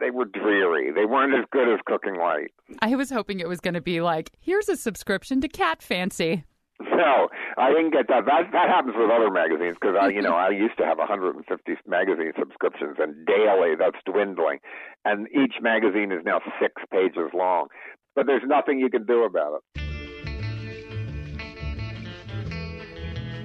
they 0.00 0.10
were 0.10 0.24
dreary. 0.24 0.90
They 0.92 1.04
weren't 1.04 1.34
as 1.34 1.44
good 1.50 1.72
as 1.72 1.80
Cooking 1.86 2.16
Light. 2.16 2.50
I 2.80 2.96
was 2.96 3.10
hoping 3.10 3.40
it 3.40 3.48
was 3.48 3.60
going 3.60 3.74
to 3.74 3.80
be 3.80 4.00
like, 4.00 4.30
here's 4.40 4.68
a 4.68 4.76
subscription 4.76 5.40
to 5.40 5.48
Cat 5.48 5.82
Fancy. 5.82 6.44
No, 6.80 7.28
I 7.58 7.70
didn't 7.70 7.92
get 7.92 8.08
that. 8.08 8.26
That 8.26 8.50
that 8.52 8.68
happens 8.68 8.94
with 8.96 9.10
other 9.10 9.30
magazines 9.30 9.76
because 9.80 9.94
I, 10.00 10.08
you 10.08 10.22
know, 10.22 10.34
I 10.34 10.50
used 10.50 10.76
to 10.78 10.84
have 10.84 10.98
150 10.98 11.46
magazine 11.86 12.32
subscriptions, 12.38 12.96
and 12.98 13.26
daily 13.26 13.76
that's 13.78 13.98
dwindling, 14.04 14.58
and 15.04 15.28
each 15.28 15.54
magazine 15.60 16.10
is 16.10 16.24
now 16.24 16.40
six 16.60 16.82
pages 16.90 17.30
long. 17.34 17.68
But 18.14 18.26
there's 18.26 18.42
nothing 18.46 18.78
you 18.78 18.90
can 18.90 19.04
do 19.06 19.24
about 19.24 19.54
it. 19.54 19.62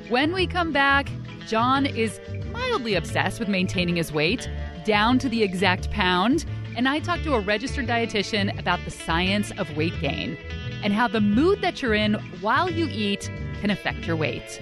When 0.09 0.33
we 0.33 0.47
come 0.47 0.71
back, 0.71 1.09
John 1.47 1.85
is 1.85 2.19
mildly 2.51 2.95
obsessed 2.95 3.39
with 3.39 3.49
maintaining 3.49 3.95
his 3.95 4.11
weight, 4.11 4.49
down 4.85 5.19
to 5.19 5.29
the 5.29 5.43
exact 5.43 5.91
pound, 5.91 6.45
and 6.75 6.87
I 6.87 6.99
talk 6.99 7.21
to 7.23 7.33
a 7.33 7.39
registered 7.39 7.87
dietitian 7.87 8.57
about 8.59 8.79
the 8.85 8.91
science 8.91 9.51
of 9.57 9.75
weight 9.75 9.99
gain 9.99 10.37
and 10.83 10.93
how 10.93 11.07
the 11.07 11.21
mood 11.21 11.61
that 11.61 11.81
you're 11.81 11.93
in 11.93 12.13
while 12.41 12.69
you 12.69 12.87
eat 12.89 13.31
can 13.61 13.69
affect 13.69 14.05
your 14.05 14.15
weight. 14.15 14.61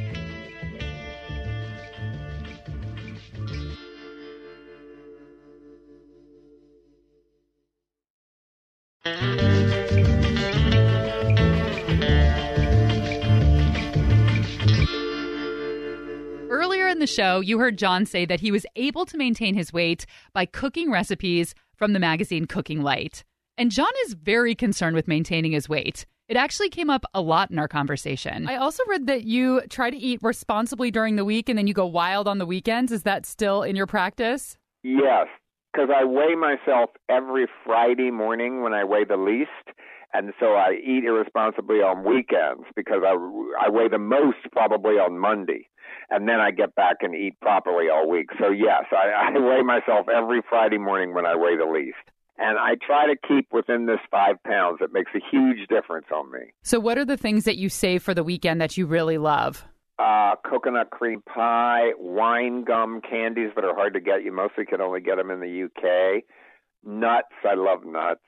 Earlier 16.50 16.88
in 16.88 16.98
the 16.98 17.06
show, 17.06 17.40
you 17.40 17.60
heard 17.60 17.78
John 17.78 18.08
say 18.08 18.26
that 18.26 18.40
he 18.40 18.52
was 18.52 18.66
able 18.76 19.06
to 19.06 19.16
maintain 19.16 19.54
his 19.54 19.72
weight 19.72 20.08
by 20.34 20.48
cooking 20.48 20.90
recipes 20.90 21.54
from 21.76 21.94
the 21.94 22.00
magazine 22.00 22.46
Cooking 22.48 22.82
Light. 22.82 23.24
And 23.60 23.70
John 23.70 23.92
is 24.06 24.16
very 24.16 24.56
concerned 24.56 24.96
with 24.96 25.08
maintaining 25.08 25.52
his 25.52 25.70
weight. 25.70 26.08
It 26.28 26.36
actually 26.36 26.70
came 26.70 26.90
up 26.90 27.06
a 27.14 27.22
lot 27.22 27.52
in 27.52 27.60
our 27.60 27.68
conversation. 27.68 28.48
I 28.50 28.56
also 28.56 28.82
read 28.88 29.06
that 29.06 29.26
you 29.26 29.62
try 29.70 29.92
to 29.92 29.98
eat 29.98 30.20
responsibly 30.24 30.90
during 30.90 31.16
the 31.16 31.26
week 31.26 31.48
and 31.48 31.60
then 31.60 31.68
you 31.68 31.76
go 31.76 31.86
wild 31.86 32.28
on 32.28 32.40
the 32.40 32.46
weekends. 32.48 32.92
Is 32.92 33.04
that 33.04 33.28
still 33.28 33.62
in 33.62 33.76
your 33.76 33.86
practice? 33.86 34.58
Yes, 34.82 35.28
because 35.76 35.90
I 35.94 36.06
weigh 36.06 36.36
myself 36.36 36.92
every 37.10 37.48
Friday 37.66 38.12
morning 38.12 38.62
when 38.62 38.74
I 38.74 38.84
weigh 38.84 39.04
the 39.04 39.18
least. 39.18 39.78
And 40.14 40.32
so 40.40 40.54
I 40.54 40.76
eat 40.82 41.04
irresponsibly 41.04 41.78
on 41.78 42.06
weekends 42.06 42.64
because 42.76 43.02
I, 43.06 43.12
I 43.66 43.70
weigh 43.70 43.90
the 43.90 44.00
most 44.00 44.38
probably 44.54 44.94
on 44.94 45.20
Monday. 45.20 45.68
And 46.10 46.28
then 46.30 46.40
I 46.40 46.52
get 46.52 46.76
back 46.76 46.98
and 47.02 47.14
eat 47.14 47.40
properly 47.42 47.88
all 47.94 48.10
week. 48.10 48.30
So, 48.40 48.50
yes, 48.50 48.86
I, 48.92 49.30
I 49.36 49.38
weigh 49.38 49.64
myself 49.64 50.08
every 50.08 50.42
Friday 50.50 50.78
morning 50.78 51.14
when 51.14 51.26
I 51.26 51.36
weigh 51.36 51.58
the 51.58 51.66
least 51.66 51.98
and 52.38 52.58
I 52.58 52.76
try 52.86 53.08
to 53.08 53.16
keep 53.28 53.48
within 53.52 53.86
this 53.86 54.00
five 54.10 54.42
pounds. 54.44 54.80
It 54.82 54.92
makes 54.94 55.12
a 55.16 55.20
huge 55.32 55.68
difference 55.68 56.08
on 56.14 56.32
me. 56.32 56.54
So, 56.64 56.80
what 56.80 56.98
are 56.98 57.06
the 57.06 57.18
things 57.18 57.46
that 57.46 57.58
you 57.58 57.70
save 57.70 58.04
for 58.04 58.14
the 58.14 58.24
weekend 58.24 58.60
that 58.62 58.78
you 58.78 58.86
really 58.86 59.18
love? 59.18 59.66
Uh, 59.98 60.36
coconut 60.48 60.90
cream 60.90 61.22
pie, 61.22 61.92
wine 61.98 62.64
gum 62.66 63.00
candies 63.02 63.52
that 63.56 63.64
are 63.64 63.74
hard 63.74 63.94
to 63.94 64.02
get. 64.02 64.24
You 64.24 64.32
mostly 64.34 64.66
can 64.66 64.82
only 64.82 65.00
get 65.00 65.16
them 65.16 65.32
in 65.32 65.40
the 65.40 65.64
UK. 65.64 66.24
Nuts, 66.84 67.34
I 67.44 67.56
love 67.56 67.86
nuts. 67.86 68.20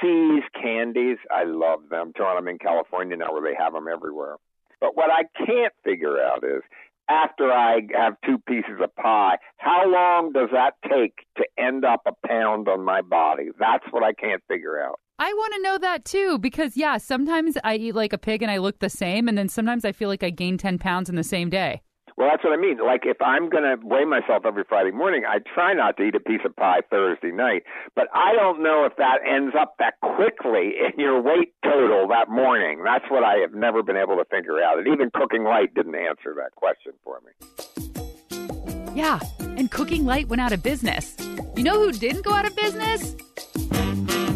See's 0.00 0.44
candies, 0.60 1.16
I 1.30 1.44
love 1.44 1.88
them. 1.90 2.12
I'm 2.20 2.48
in 2.48 2.58
California 2.58 3.16
now 3.16 3.32
where 3.32 3.42
they 3.42 3.56
have 3.58 3.72
them 3.72 3.86
everywhere. 3.92 4.36
But 4.80 4.96
what 4.96 5.10
I 5.10 5.22
can't 5.44 5.72
figure 5.82 6.20
out 6.22 6.44
is 6.44 6.62
after 7.08 7.50
I 7.50 7.80
have 7.94 8.16
two 8.24 8.38
pieces 8.38 8.78
of 8.82 8.94
pie, 8.94 9.38
how 9.56 9.90
long 9.90 10.32
does 10.32 10.50
that 10.52 10.74
take 10.88 11.24
to 11.38 11.44
end 11.58 11.84
up 11.84 12.02
a 12.06 12.12
pound 12.26 12.68
on 12.68 12.84
my 12.84 13.00
body? 13.00 13.48
That's 13.58 13.84
what 13.90 14.02
I 14.02 14.12
can't 14.12 14.42
figure 14.46 14.80
out. 14.80 15.00
I 15.20 15.32
want 15.32 15.52
to 15.54 15.62
know 15.62 15.78
that 15.78 16.04
too 16.04 16.38
because, 16.38 16.76
yeah, 16.76 16.96
sometimes 16.96 17.58
I 17.64 17.74
eat 17.74 17.96
like 17.96 18.12
a 18.12 18.18
pig 18.18 18.40
and 18.40 18.50
I 18.50 18.58
look 18.58 18.78
the 18.78 18.88
same, 18.88 19.26
and 19.26 19.36
then 19.36 19.48
sometimes 19.48 19.84
I 19.84 19.90
feel 19.90 20.08
like 20.08 20.22
I 20.22 20.30
gain 20.30 20.58
10 20.58 20.78
pounds 20.78 21.08
in 21.08 21.16
the 21.16 21.24
same 21.24 21.50
day. 21.50 21.82
Well, 22.16 22.28
that's 22.30 22.42
what 22.44 22.52
I 22.52 22.56
mean. 22.56 22.78
Like 22.78 23.02
if 23.04 23.20
I'm 23.20 23.48
going 23.48 23.64
to 23.64 23.76
weigh 23.84 24.04
myself 24.04 24.44
every 24.44 24.62
Friday 24.68 24.92
morning, 24.92 25.24
I 25.28 25.38
try 25.54 25.72
not 25.72 25.96
to 25.96 26.04
eat 26.04 26.14
a 26.14 26.20
piece 26.20 26.40
of 26.44 26.54
pie 26.54 26.80
Thursday 26.88 27.32
night. 27.32 27.64
But 27.96 28.06
I 28.14 28.32
don't 28.32 28.62
know 28.62 28.84
if 28.86 28.96
that 28.96 29.18
ends 29.28 29.54
up 29.58 29.74
that 29.80 29.94
quickly 30.00 30.74
in 30.78 30.98
your 30.98 31.20
weight 31.20 31.52
total 31.64 32.06
that 32.08 32.28
morning. 32.28 32.82
That's 32.84 33.04
what 33.08 33.24
I 33.24 33.38
have 33.38 33.54
never 33.54 33.82
been 33.82 33.96
able 33.96 34.16
to 34.16 34.24
figure 34.24 34.62
out. 34.62 34.78
And 34.78 34.86
even 34.88 35.10
Cooking 35.12 35.44
Light 35.44 35.74
didn't 35.74 35.94
answer 35.94 36.34
that 36.36 36.54
question 36.54 36.92
for 37.04 37.20
me. 37.24 38.94
Yeah, 38.94 39.20
and 39.40 39.70
Cooking 39.70 40.04
Light 40.04 40.28
went 40.28 40.40
out 40.40 40.52
of 40.52 40.62
business. 40.62 41.16
You 41.56 41.62
know 41.62 41.78
who 41.78 41.92
didn't 41.92 42.24
go 42.24 42.32
out 42.32 42.46
of 42.46 42.56
business? 42.56 43.14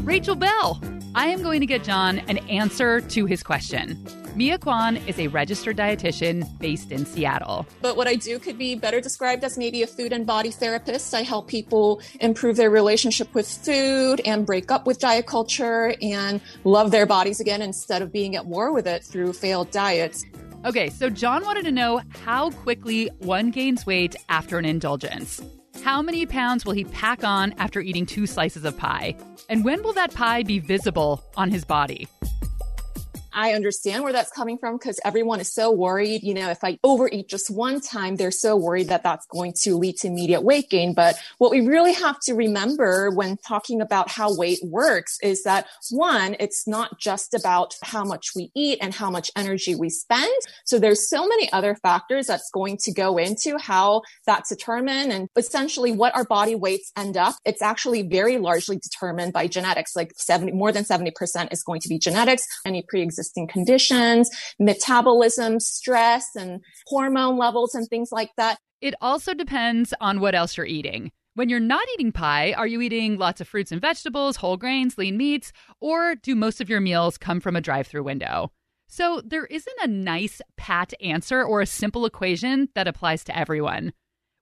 Rachel 0.05 0.35
Bell. 0.35 0.83
I 1.15 1.27
am 1.27 1.43
going 1.43 1.61
to 1.61 1.67
get 1.67 1.85
John 1.85 2.19
an 2.21 2.39
answer 2.49 3.01
to 3.01 3.25
his 3.25 3.43
question. 3.45 4.05
Mya 4.35 4.59
Kwon 4.59 5.07
is 5.07 5.17
a 5.21 5.29
registered 5.29 5.77
dietitian 5.77 6.59
based 6.59 6.91
in 6.91 7.07
Seattle. 7.07 7.67
But 7.81 7.97
what 7.97 8.09
I 8.09 8.17
do 8.17 8.41
could 8.41 8.59
be 8.59 8.75
better 8.75 9.01
described 9.01 9.45
as 9.45 9.57
maybe 9.57 9.83
a 9.83 9.87
food 9.87 10.13
and 10.13 10.27
body 10.27 10.51
therapist. 10.51 11.15
I 11.15 11.23
help 11.23 11.47
people 11.47 12.03
improve 12.19 12.57
their 12.57 12.71
relationship 12.71 13.33
with 13.33 13.47
food 13.47 14.21
and 14.25 14.45
break 14.45 14.73
up 14.73 14.89
with 14.89 14.99
diet 14.99 15.27
culture 15.27 15.95
and 16.03 16.41
love 16.65 16.91
their 16.91 17.07
bodies 17.07 17.39
again 17.39 17.63
instead 17.63 18.03
of 18.03 18.11
being 18.11 18.35
at 18.35 18.45
war 18.45 18.73
with 18.73 18.89
it 18.89 19.05
through 19.05 19.35
failed 19.35 19.71
diets. 19.71 20.25
Okay, 20.65 20.91
so 20.91 21.11
John 21.11 21.45
wanted 21.45 21.65
to 21.67 21.73
know 21.73 22.01
how 22.25 22.51
quickly 22.51 23.09
one 23.19 23.53
gains 23.53 23.87
weight 23.87 24.17
after 24.29 24.59
an 24.59 24.65
indulgence. 24.65 25.41
How 25.83 26.01
many 26.01 26.27
pounds 26.27 26.65
will 26.65 26.75
he 26.75 26.85
pack 26.85 27.25
on 27.25 27.55
after 27.59 27.81
eating 27.81 28.07
two 28.07 28.29
slices 28.29 28.65
of 28.65 28.79
pie? 28.79 29.17
And 29.49 29.65
when 29.65 29.83
will 29.83 29.93
that 29.95 30.15
pie 30.15 30.45
be 30.45 30.61
visible 30.61 31.25
on 31.37 31.51
his 31.51 31.65
body? 31.65 32.07
I 33.35 33.53
understand 33.53 34.05
where 34.05 34.13
that's 34.13 34.31
coming 34.31 34.59
from 34.59 34.77
because 34.77 35.01
everyone 35.05 35.41
is 35.41 35.53
so 35.53 35.71
worried. 35.71 36.23
You 36.23 36.35
know, 36.35 36.51
if 36.51 36.63
I 36.63 36.79
overeat 36.85 37.29
just 37.29 37.51
one 37.51 37.81
time, 37.81 38.17
they're 38.17 38.31
so 38.31 38.57
worried 38.57 38.89
that 38.89 39.03
that's 39.03 39.27
going 39.27 39.55
to 39.63 39.77
lead 39.77 39.97
to 39.99 40.09
immediate 40.09 40.43
weight 40.43 40.69
gain. 40.69 40.93
But 40.95 41.17
what 41.39 41.51
we 41.51 41.67
really 41.67 41.95
have 41.95 42.21
to 42.21 42.35
remember 42.35 43.11
when 43.11 43.37
talking 43.39 43.81
about 43.81 44.11
how 44.11 44.37
weight 44.37 44.59
works 44.63 45.19
is 45.23 45.45
that 45.45 45.67
one, 45.91 46.37
it's 46.41 46.67
not 46.67 46.99
just 46.99 47.35
about 47.35 47.75
how 47.83 48.05
much 48.05 48.31
we 48.37 48.51
eat 48.55 48.79
and 48.81 48.95
how 48.95 49.11
much 49.11 49.31
energy 49.37 49.75
we 49.75 49.89
spend. 49.89 50.33
So 50.65 50.79
there's 50.79 51.09
so 51.09 51.27
many 51.27 51.51
other 51.53 51.75
factors 51.77 52.27
that's 52.27 52.51
going 52.53 52.77
to 52.83 52.93
go 52.93 53.17
into 53.17 53.57
how 53.59 54.03
that's 54.27 54.51
determined 54.51 55.13
and 55.13 55.29
essentially 55.37 55.93
what 55.93 56.15
our 56.15 56.25
body 56.25 56.55
weights 56.55 56.93
end 56.97 57.17
up. 57.17 57.37
It's 57.45 57.63
actually 57.63 58.03
very 58.03 58.39
largely 58.39 58.79
determined 58.79 59.33
by 59.33 59.47
genetics, 59.47 59.97
like 59.97 60.13
70, 60.17 60.53
more 60.53 60.73
than 60.73 60.85
70% 60.85 61.53
is 61.53 61.63
going 61.63 61.81
to 61.81 61.89
be 61.89 61.99
genetics, 61.99 62.47
any 62.67 62.83
pre-existing 62.83 63.22
existing 63.23 63.47
conditions, 63.47 64.29
metabolism, 64.59 65.61
stress, 65.61 66.35
and 66.35 66.61
hormone 66.89 67.39
levels, 67.39 67.75
and 67.75 67.87
things 67.89 68.11
like 68.11 68.31
that. 68.37 68.59
It 68.81 68.95
also 69.01 69.33
depends 69.33 69.95
on 70.01 70.19
what 70.19 70.35
else 70.35 70.57
you're 70.57 70.67
eating. 70.67 71.13
When 71.35 71.49
you're 71.49 71.61
not 71.61 71.87
eating 71.95 72.11
pie, 72.11 72.53
are 72.53 72.67
you 72.67 72.81
eating 72.81 73.17
lots 73.17 73.41
of 73.41 73.47
fruits 73.47 73.71
and 73.71 73.81
vegetables, 73.81 74.37
whole 74.37 74.57
grains, 74.57 74.99
lean 74.99 75.17
meats, 75.17 75.53
or 75.81 76.17
do 76.17 76.35
most 76.35 76.61
of 76.61 76.69
your 76.69 76.81
meals 76.81 77.17
come 77.17 77.41
from 77.41 77.55
a 77.55 77.61
drive 77.61 77.87
through 77.87 78.03
window? 78.03 78.51
So 78.89 79.23
there 79.25 79.47
isn't 79.47 79.79
a 79.83 79.87
nice, 79.87 80.43
pat 80.57 80.93
answer 81.01 81.43
or 81.43 81.61
a 81.61 81.67
simple 81.67 82.05
equation 82.05 82.69
that 82.75 82.89
applies 82.89 83.25
to 83.25 83.39
everyone, 83.39 83.93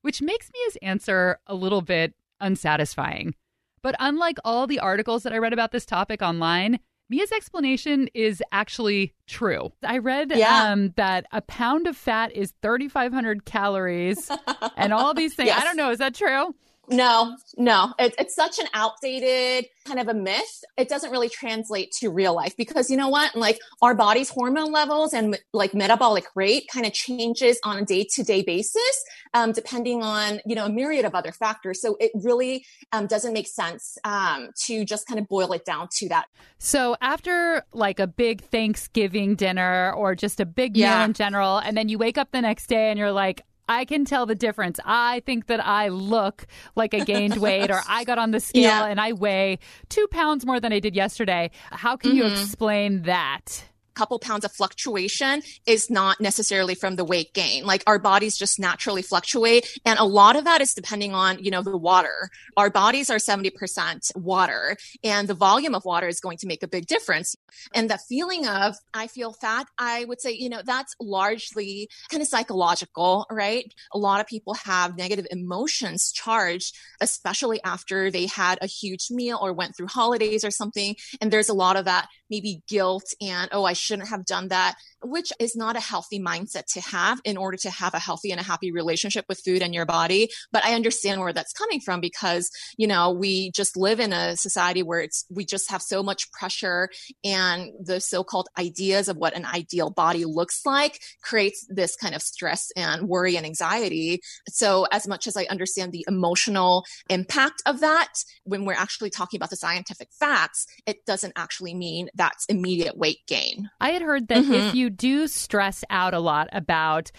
which 0.03 0.23
makes 0.23 0.51
Mya's 0.53 0.77
answer 0.83 1.39
a 1.47 1.55
little 1.55 1.83
bit 1.83 2.15
unsatisfying. 2.41 3.35
But 3.83 3.95
unlike 4.01 4.39
all 4.45 4.67
the 4.67 4.81
articles 4.81 5.23
that 5.23 5.33
I 5.33 5.39
read 5.39 5.53
about 5.53 5.71
this 5.71 5.87
topic 5.87 6.23
online, 6.23 6.81
Mya's 7.11 7.33
explanation 7.33 8.09
is 8.15 8.41
actually 8.53 9.15
true. 9.27 9.73
I 9.83 9.99
read 9.99 10.33
yeah. 10.35 10.71
um, 10.71 10.91
that 10.97 11.27
a 11.33 11.41
pound 11.43 11.89
of 11.89 11.97
fat 11.97 12.33
is 12.33 12.55
3,500 12.63 13.45
calories 13.45 14.31
and 14.77 14.93
all 14.93 15.13
these 15.13 15.35
things. 15.35 15.49
Yes. 15.49 15.61
I 15.61 15.65
don't 15.65 15.77
know. 15.77 15.91
Is 15.91 15.99
that 15.99 16.15
true? 16.15 16.55
No, 16.91 17.37
no. 17.57 17.95
It, 17.99 18.15
it's 18.19 18.35
such 18.35 18.59
an 18.59 18.67
outdated 18.75 19.67
kind 19.87 20.01
of 20.01 20.09
a 20.09 20.15
myth. 20.15 20.65
It 20.77 20.89
doesn't 20.89 21.11
really 21.11 21.29
translate 21.29 21.93
to 22.01 22.11
real 22.11 22.35
life 22.35 22.57
because 22.57 22.91
you 22.91 22.97
know 22.97 23.09
what? 23.09 23.37
Like 23.37 23.61
our 23.81 23.95
body's 23.95 24.29
hormone 24.29 24.73
levels 24.73 25.13
and 25.13 25.39
like 25.53 25.73
metabolic 25.73 26.25
rate 26.35 26.69
kind 26.73 26.87
of 26.87 26.93
changes 26.93 27.61
on 27.65 27.79
a 27.79 27.85
day 27.85 28.07
to 28.15 28.25
day 28.25 28.43
basis, 28.43 29.05
um, 29.35 29.53
depending 29.53 30.03
on, 30.03 30.41
you 30.45 30.57
know, 30.57 30.67
a 30.67 30.71
myriad 30.71 31.05
of 31.05 31.15
other 31.15 31.33
factors. 31.33 31.81
So 31.81 31.97
it 32.01 32.11
really 32.15 32.65
um, 32.93 33.07
doesn't 33.07 33.33
make 33.33 33.47
sense 33.47 33.97
um, 34.05 34.51
to 34.67 34.85
just 34.85 35.07
kind 35.07 35.21
of 35.21 35.29
boil 35.29 35.53
it 35.53 35.65
down 35.65 35.89
to 35.99 36.09
that. 36.09 36.27
So 36.59 36.97
after 37.01 37.65
like 37.73 38.01
a 38.01 38.09
big 38.09 38.43
Thanksgiving 38.43 39.37
dinner 39.37 39.93
or 39.93 40.17
just 40.17 40.41
a 40.41 40.47
big 40.47 40.77
yeah. 40.77 40.99
meal 40.99 41.05
in 41.07 41.13
general, 41.13 41.59
and 41.59 41.77
then 41.77 41.89
you 41.89 41.99
wake 41.99 42.19
up 42.19 42.33
the 42.33 42.41
next 42.41 42.67
day 42.67 42.91
and 42.91 42.99
you're 42.99 43.13
like, 43.13 43.43
I 43.71 43.85
can 43.85 44.05
tell 44.05 44.27
the 44.27 44.35
difference. 44.35 44.81
I 44.85 45.21
think 45.21 45.47
that 45.47 45.65
I 45.65 45.89
look 45.89 46.45
like 46.75 46.93
I 46.93 47.05
gained 47.05 47.37
weight 47.37 47.71
or 47.71 47.81
I 47.89 48.03
got 48.03 48.19
on 48.19 48.33
the 48.33 48.41
scale 48.41 48.63
yeah. 48.63 48.87
and 48.87 49.01
I 49.01 49.13
weigh 49.13 49.61
two 49.89 50.09
pounds 50.09 50.45
more 50.45 50.59
than 50.59 50.73
I 50.73 50.81
did 50.81 50.97
yesterday. 50.97 51.53
How 51.71 51.97
can 51.97 52.11
mm-hmm. 52.11 52.19
you 52.19 52.27
explain 52.27 53.03
that? 53.03 53.70
Couple 53.95 54.19
pounds 54.19 54.45
of 54.45 54.53
fluctuation 54.53 55.43
is 55.67 55.91
not 55.91 56.21
necessarily 56.21 56.75
from 56.75 56.97
the 56.97 57.05
weight 57.05 57.33
gain. 57.35 57.65
Like 57.65 57.83
our 57.87 57.99
bodies 57.99 58.37
just 58.37 58.59
naturally 58.59 59.03
fluctuate. 59.03 59.79
And 59.85 59.99
a 59.99 60.05
lot 60.05 60.37
of 60.37 60.45
that 60.45 60.61
is 60.61 60.75
depending 60.75 61.15
on, 61.15 61.43
you 61.43 61.51
know, 61.51 61.63
the 61.63 61.77
water. 61.77 62.31
Our 62.57 62.71
bodies 62.71 63.11
are 63.11 63.17
70% 63.17 64.17
water 64.17 64.77
and 65.03 65.29
the 65.29 65.35
volume 65.35 65.75
of 65.75 65.85
water 65.85 66.09
is 66.09 66.21
going 66.21 66.39
to 66.39 66.47
make 66.47 66.63
a 66.63 66.69
big 66.69 66.87
difference. 66.87 67.37
And 67.75 67.91
the 67.91 67.99
feeling 68.09 68.47
of, 68.47 68.77
I 68.95 69.07
feel 69.07 69.33
fat, 69.33 69.67
I 69.79 70.05
would 70.05 70.21
say, 70.21 70.33
you 70.33 70.49
know, 70.49 70.63
that's 70.65 70.95
largely 71.01 71.89
kind 72.11 72.23
of 72.23 72.29
psychological, 72.29 73.27
right? 73.31 73.73
A 73.93 73.99
lot 73.99 74.21
of 74.21 74.27
people 74.27 74.55
have 74.55 74.97
negative 74.97 75.27
emotions 75.31 76.13
charged, 76.13 76.77
especially 77.01 77.63
after 77.65 78.11
they 78.11 78.27
had 78.27 78.59
a 78.63 78.67
huge 78.67 79.11
meal 79.11 79.39
or 79.41 79.53
went 79.53 79.77
through 79.77 79.89
holidays 79.89 80.45
or 80.45 80.51
something. 80.51 80.97
And 81.21 81.31
there's 81.31 81.49
a 81.49 81.55
lot 81.55 81.77
of 81.77 81.85
that 81.87 82.09
maybe 82.31 82.63
guilt 82.69 83.13
and, 83.21 83.49
oh, 83.53 83.65
I 83.65 83.73
shouldn't 83.75 84.09
have 84.09 84.25
done 84.25 84.49
that, 84.49 84.77
which 85.03 85.33
is 85.39 85.57
not 85.57 85.77
a 85.77 85.81
healthy 85.81 86.21
mindset 86.21 86.65
to 86.73 86.81
have 86.81 87.21
in 87.25 87.37
order 87.37 87.57
to 87.57 87.71
have 87.71 87.95
a 87.95 87.99
healthy 87.99 88.31
and 88.31 88.41
a 88.41 88.45
happy 88.45 88.73
relationship 88.73 89.25
with 89.29 89.41
food 89.45 89.63
and 89.63 89.75
your 89.75 89.87
body. 89.87 90.29
But 90.53 90.65
I 90.65 90.75
understand 90.75 91.21
where 91.21 91.33
that's 91.33 91.53
coming 91.53 91.81
from 91.81 92.01
because, 92.01 92.51
you 92.77 92.87
know, 92.87 93.11
we 93.11 93.51
just 93.53 93.77
live 93.77 94.01
in 94.01 94.13
a 94.13 94.37
society 94.37 94.83
where 94.83 95.01
it's, 95.01 95.25
we 95.31 95.45
just 95.45 95.71
have 95.71 95.83
so 95.83 96.03
much 96.03 96.31
pressure 96.33 96.89
and 97.25 97.71
the 97.83 98.01
so-called 98.01 98.49
ideas 98.59 99.09
of 99.09 99.17
what 99.17 99.35
an 99.35 99.45
ideal 99.45 99.91
body 99.91 100.25
looks 100.25 100.61
like 100.65 101.01
creates 101.23 101.67
this 101.69 101.97
kind 101.97 102.15
of 102.15 102.23
stress 102.23 102.71
and 102.77 103.09
worry 103.09 103.37
and 103.37 103.47
anxiety. 103.47 104.21
So 104.49 104.87
as 104.93 105.07
much 105.09 105.27
as 105.27 105.37
I 105.37 105.45
understand 105.45 105.93
the 105.93 106.05
emotional 106.09 106.85
impact 107.09 107.63
of 107.67 107.81
that, 107.81 108.13
when 108.45 108.65
we're 108.65 108.75
actually 108.75 109.11
talking 109.11 109.39
about 109.39 109.51
the 109.51 109.57
scientific 109.57 110.09
facts, 110.19 110.67
it 110.87 111.05
doesn't 111.07 111.33
actually 111.37 111.75
mean 111.75 112.09
that's 112.15 112.45
immediate 112.47 112.97
weight 112.97 113.19
gain. 113.27 113.71
I 113.81 113.91
had 113.91 114.03
heard 114.03 114.29
that 114.29 114.45
mm-hmm. 114.45 114.53
if 114.53 114.75
you 114.91 114.97
do 114.97 115.29
stress 115.29 115.85
out 115.91 116.15
a 116.15 116.19
lot 116.21 116.49
about 116.53 117.11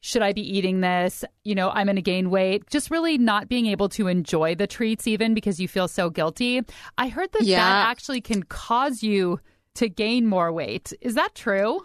should 0.00 0.22
I 0.22 0.32
be 0.32 0.56
eating 0.56 0.80
this? 0.80 1.24
You 1.42 1.56
know, 1.56 1.70
I'm 1.70 1.86
going 1.86 1.96
to 1.96 2.02
gain 2.02 2.30
weight. 2.30 2.70
Just 2.70 2.88
really 2.88 3.18
not 3.18 3.48
being 3.48 3.66
able 3.66 3.88
to 3.90 4.06
enjoy 4.06 4.54
the 4.54 4.68
treats, 4.68 5.08
even 5.08 5.34
because 5.34 5.58
you 5.58 5.66
feel 5.66 5.88
so 5.88 6.08
guilty. 6.08 6.62
I 6.96 7.08
heard 7.08 7.32
that 7.32 7.42
Yeah. 7.42 7.56
that 7.58 7.90
actually 7.90 8.20
can 8.20 8.44
cause 8.44 9.02
you 9.02 9.40
to 9.74 9.88
gain 9.88 10.24
more 10.26 10.52
weight. 10.52 10.92
Is 11.00 11.14
that 11.14 11.34
true? 11.34 11.80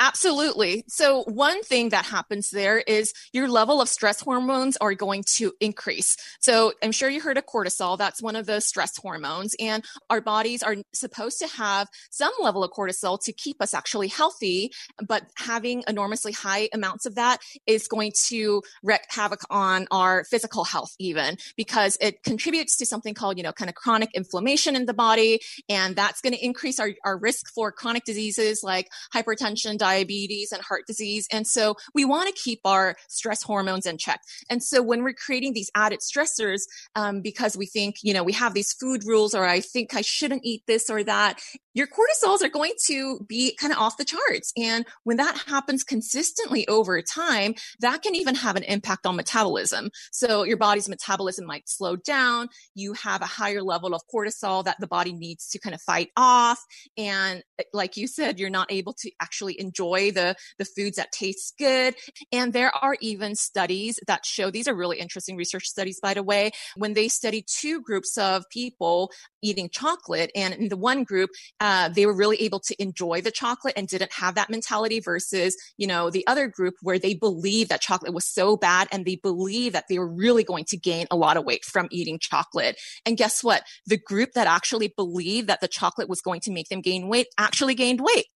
Absolutely. 0.00 0.84
So, 0.86 1.24
one 1.24 1.62
thing 1.62 1.88
that 1.88 2.06
happens 2.06 2.50
there 2.50 2.78
is 2.78 3.12
your 3.32 3.48
level 3.48 3.80
of 3.80 3.88
stress 3.88 4.20
hormones 4.20 4.76
are 4.76 4.94
going 4.94 5.24
to 5.36 5.52
increase. 5.60 6.16
So, 6.40 6.72
I'm 6.82 6.92
sure 6.92 7.08
you 7.08 7.20
heard 7.20 7.36
of 7.36 7.46
cortisol. 7.46 7.98
That's 7.98 8.22
one 8.22 8.36
of 8.36 8.46
the 8.46 8.60
stress 8.60 8.96
hormones. 8.96 9.56
And 9.58 9.84
our 10.08 10.20
bodies 10.20 10.62
are 10.62 10.76
supposed 10.94 11.40
to 11.40 11.48
have 11.48 11.88
some 12.10 12.32
level 12.40 12.62
of 12.62 12.70
cortisol 12.70 13.18
to 13.24 13.32
keep 13.32 13.60
us 13.60 13.74
actually 13.74 14.06
healthy. 14.08 14.70
But 15.04 15.24
having 15.36 15.82
enormously 15.88 16.32
high 16.32 16.68
amounts 16.72 17.04
of 17.04 17.16
that 17.16 17.40
is 17.66 17.88
going 17.88 18.12
to 18.28 18.62
wreak 18.84 19.02
havoc 19.08 19.40
on 19.50 19.88
our 19.90 20.24
physical 20.24 20.64
health, 20.64 20.94
even 21.00 21.38
because 21.56 21.98
it 22.00 22.22
contributes 22.22 22.76
to 22.76 22.86
something 22.86 23.14
called, 23.14 23.36
you 23.36 23.42
know, 23.42 23.52
kind 23.52 23.68
of 23.68 23.74
chronic 23.74 24.10
inflammation 24.14 24.76
in 24.76 24.86
the 24.86 24.94
body. 24.94 25.40
And 25.68 25.96
that's 25.96 26.20
going 26.20 26.34
to 26.34 26.44
increase 26.44 26.78
our, 26.78 26.90
our 27.04 27.18
risk 27.18 27.52
for 27.52 27.72
chronic 27.72 28.04
diseases 28.04 28.60
like 28.62 28.88
hypertension, 29.12 29.76
diabetes, 29.88 30.52
and 30.52 30.62
heart 30.62 30.84
disease. 30.86 31.26
And 31.36 31.46
so 31.46 31.64
we 31.94 32.04
want 32.04 32.26
to 32.28 32.42
keep 32.46 32.60
our 32.64 32.86
stress 33.08 33.42
hormones 33.42 33.86
in 33.86 33.96
check. 33.98 34.20
And 34.50 34.62
so 34.62 34.82
when 34.82 35.02
we're 35.02 35.14
creating 35.26 35.52
these 35.54 35.70
added 35.74 36.00
stressors, 36.00 36.62
um, 36.94 37.20
because 37.28 37.56
we 37.56 37.66
think, 37.66 37.96
you 38.02 38.14
know, 38.14 38.24
we 38.30 38.34
have 38.42 38.54
these 38.54 38.72
food 38.80 39.00
rules, 39.04 39.34
or 39.34 39.44
I 39.56 39.60
think 39.60 39.94
I 39.94 40.02
shouldn't 40.02 40.44
eat 40.44 40.62
this 40.66 40.90
or 40.90 41.00
that, 41.04 41.40
your 41.78 41.86
cortisols 41.86 42.42
are 42.42 42.48
going 42.48 42.72
to 42.88 43.20
be 43.28 43.54
kind 43.60 43.72
of 43.72 43.78
off 43.78 43.98
the 43.98 44.04
charts. 44.04 44.52
And 44.56 44.84
when 45.04 45.16
that 45.18 45.36
happens 45.46 45.84
consistently 45.84 46.66
over 46.66 47.00
time, 47.02 47.54
that 47.80 48.02
can 48.02 48.14
even 48.16 48.34
have 48.34 48.56
an 48.56 48.64
impact 48.64 49.06
on 49.06 49.14
metabolism. 49.14 49.90
So 50.10 50.42
your 50.42 50.56
body's 50.56 50.88
metabolism 50.88 51.46
might 51.46 51.68
slow 51.68 51.94
down. 51.94 52.48
You 52.74 52.94
have 52.94 53.22
a 53.22 53.26
higher 53.26 53.62
level 53.62 53.94
of 53.94 54.02
cortisol 54.12 54.64
that 54.64 54.80
the 54.80 54.88
body 54.96 55.12
needs 55.12 55.48
to 55.50 55.60
kind 55.60 55.74
of 55.74 55.80
fight 55.80 56.08
off. 56.16 56.60
And 56.96 57.44
like 57.72 57.96
you 57.96 58.06
said, 58.08 58.40
you're 58.40 58.50
not 58.50 58.72
able 58.72 58.94
to 58.94 59.10
actually 59.20 59.54
enjoy 59.60 59.77
the, 59.78 60.36
the 60.58 60.64
foods 60.64 60.96
that 60.96 61.12
taste 61.12 61.54
good. 61.58 61.94
And 62.32 62.52
there 62.52 62.74
are 62.74 62.96
even 63.00 63.34
studies 63.34 63.98
that 64.06 64.24
show 64.24 64.50
these 64.50 64.68
are 64.68 64.74
really 64.74 64.98
interesting 64.98 65.36
research 65.36 65.66
studies, 65.66 66.00
by 66.00 66.14
the 66.14 66.22
way, 66.22 66.50
when 66.76 66.94
they 66.94 67.08
studied 67.08 67.46
two 67.46 67.80
groups 67.80 68.18
of 68.18 68.44
people 68.50 69.10
eating 69.42 69.68
chocolate. 69.70 70.30
And 70.34 70.54
in 70.54 70.68
the 70.68 70.76
one 70.76 71.04
group, 71.04 71.30
uh, 71.60 71.88
they 71.88 72.06
were 72.06 72.14
really 72.14 72.40
able 72.42 72.60
to 72.60 72.82
enjoy 72.82 73.20
the 73.20 73.30
chocolate 73.30 73.74
and 73.76 73.86
didn't 73.88 74.12
have 74.12 74.34
that 74.34 74.50
mentality 74.50 75.00
versus, 75.00 75.56
you 75.76 75.86
know, 75.86 76.10
the 76.10 76.26
other 76.26 76.48
group 76.48 76.74
where 76.82 76.98
they 76.98 77.14
believed 77.14 77.70
that 77.70 77.80
chocolate 77.80 78.14
was 78.14 78.26
so 78.26 78.56
bad 78.56 78.88
and 78.92 79.04
they 79.04 79.16
believed 79.16 79.74
that 79.74 79.84
they 79.88 79.98
were 79.98 80.08
really 80.08 80.44
going 80.44 80.64
to 80.66 80.76
gain 80.76 81.06
a 81.10 81.16
lot 81.16 81.36
of 81.36 81.44
weight 81.44 81.64
from 81.64 81.88
eating 81.90 82.18
chocolate. 82.18 82.76
And 83.06 83.16
guess 83.16 83.44
what? 83.44 83.62
The 83.86 83.98
group 83.98 84.32
that 84.32 84.46
actually 84.46 84.92
believed 84.96 85.48
that 85.48 85.60
the 85.60 85.68
chocolate 85.68 86.08
was 86.08 86.20
going 86.20 86.40
to 86.40 86.50
make 86.50 86.68
them 86.68 86.80
gain 86.80 87.08
weight 87.08 87.28
actually 87.38 87.74
gained 87.74 88.00
weight 88.00 88.26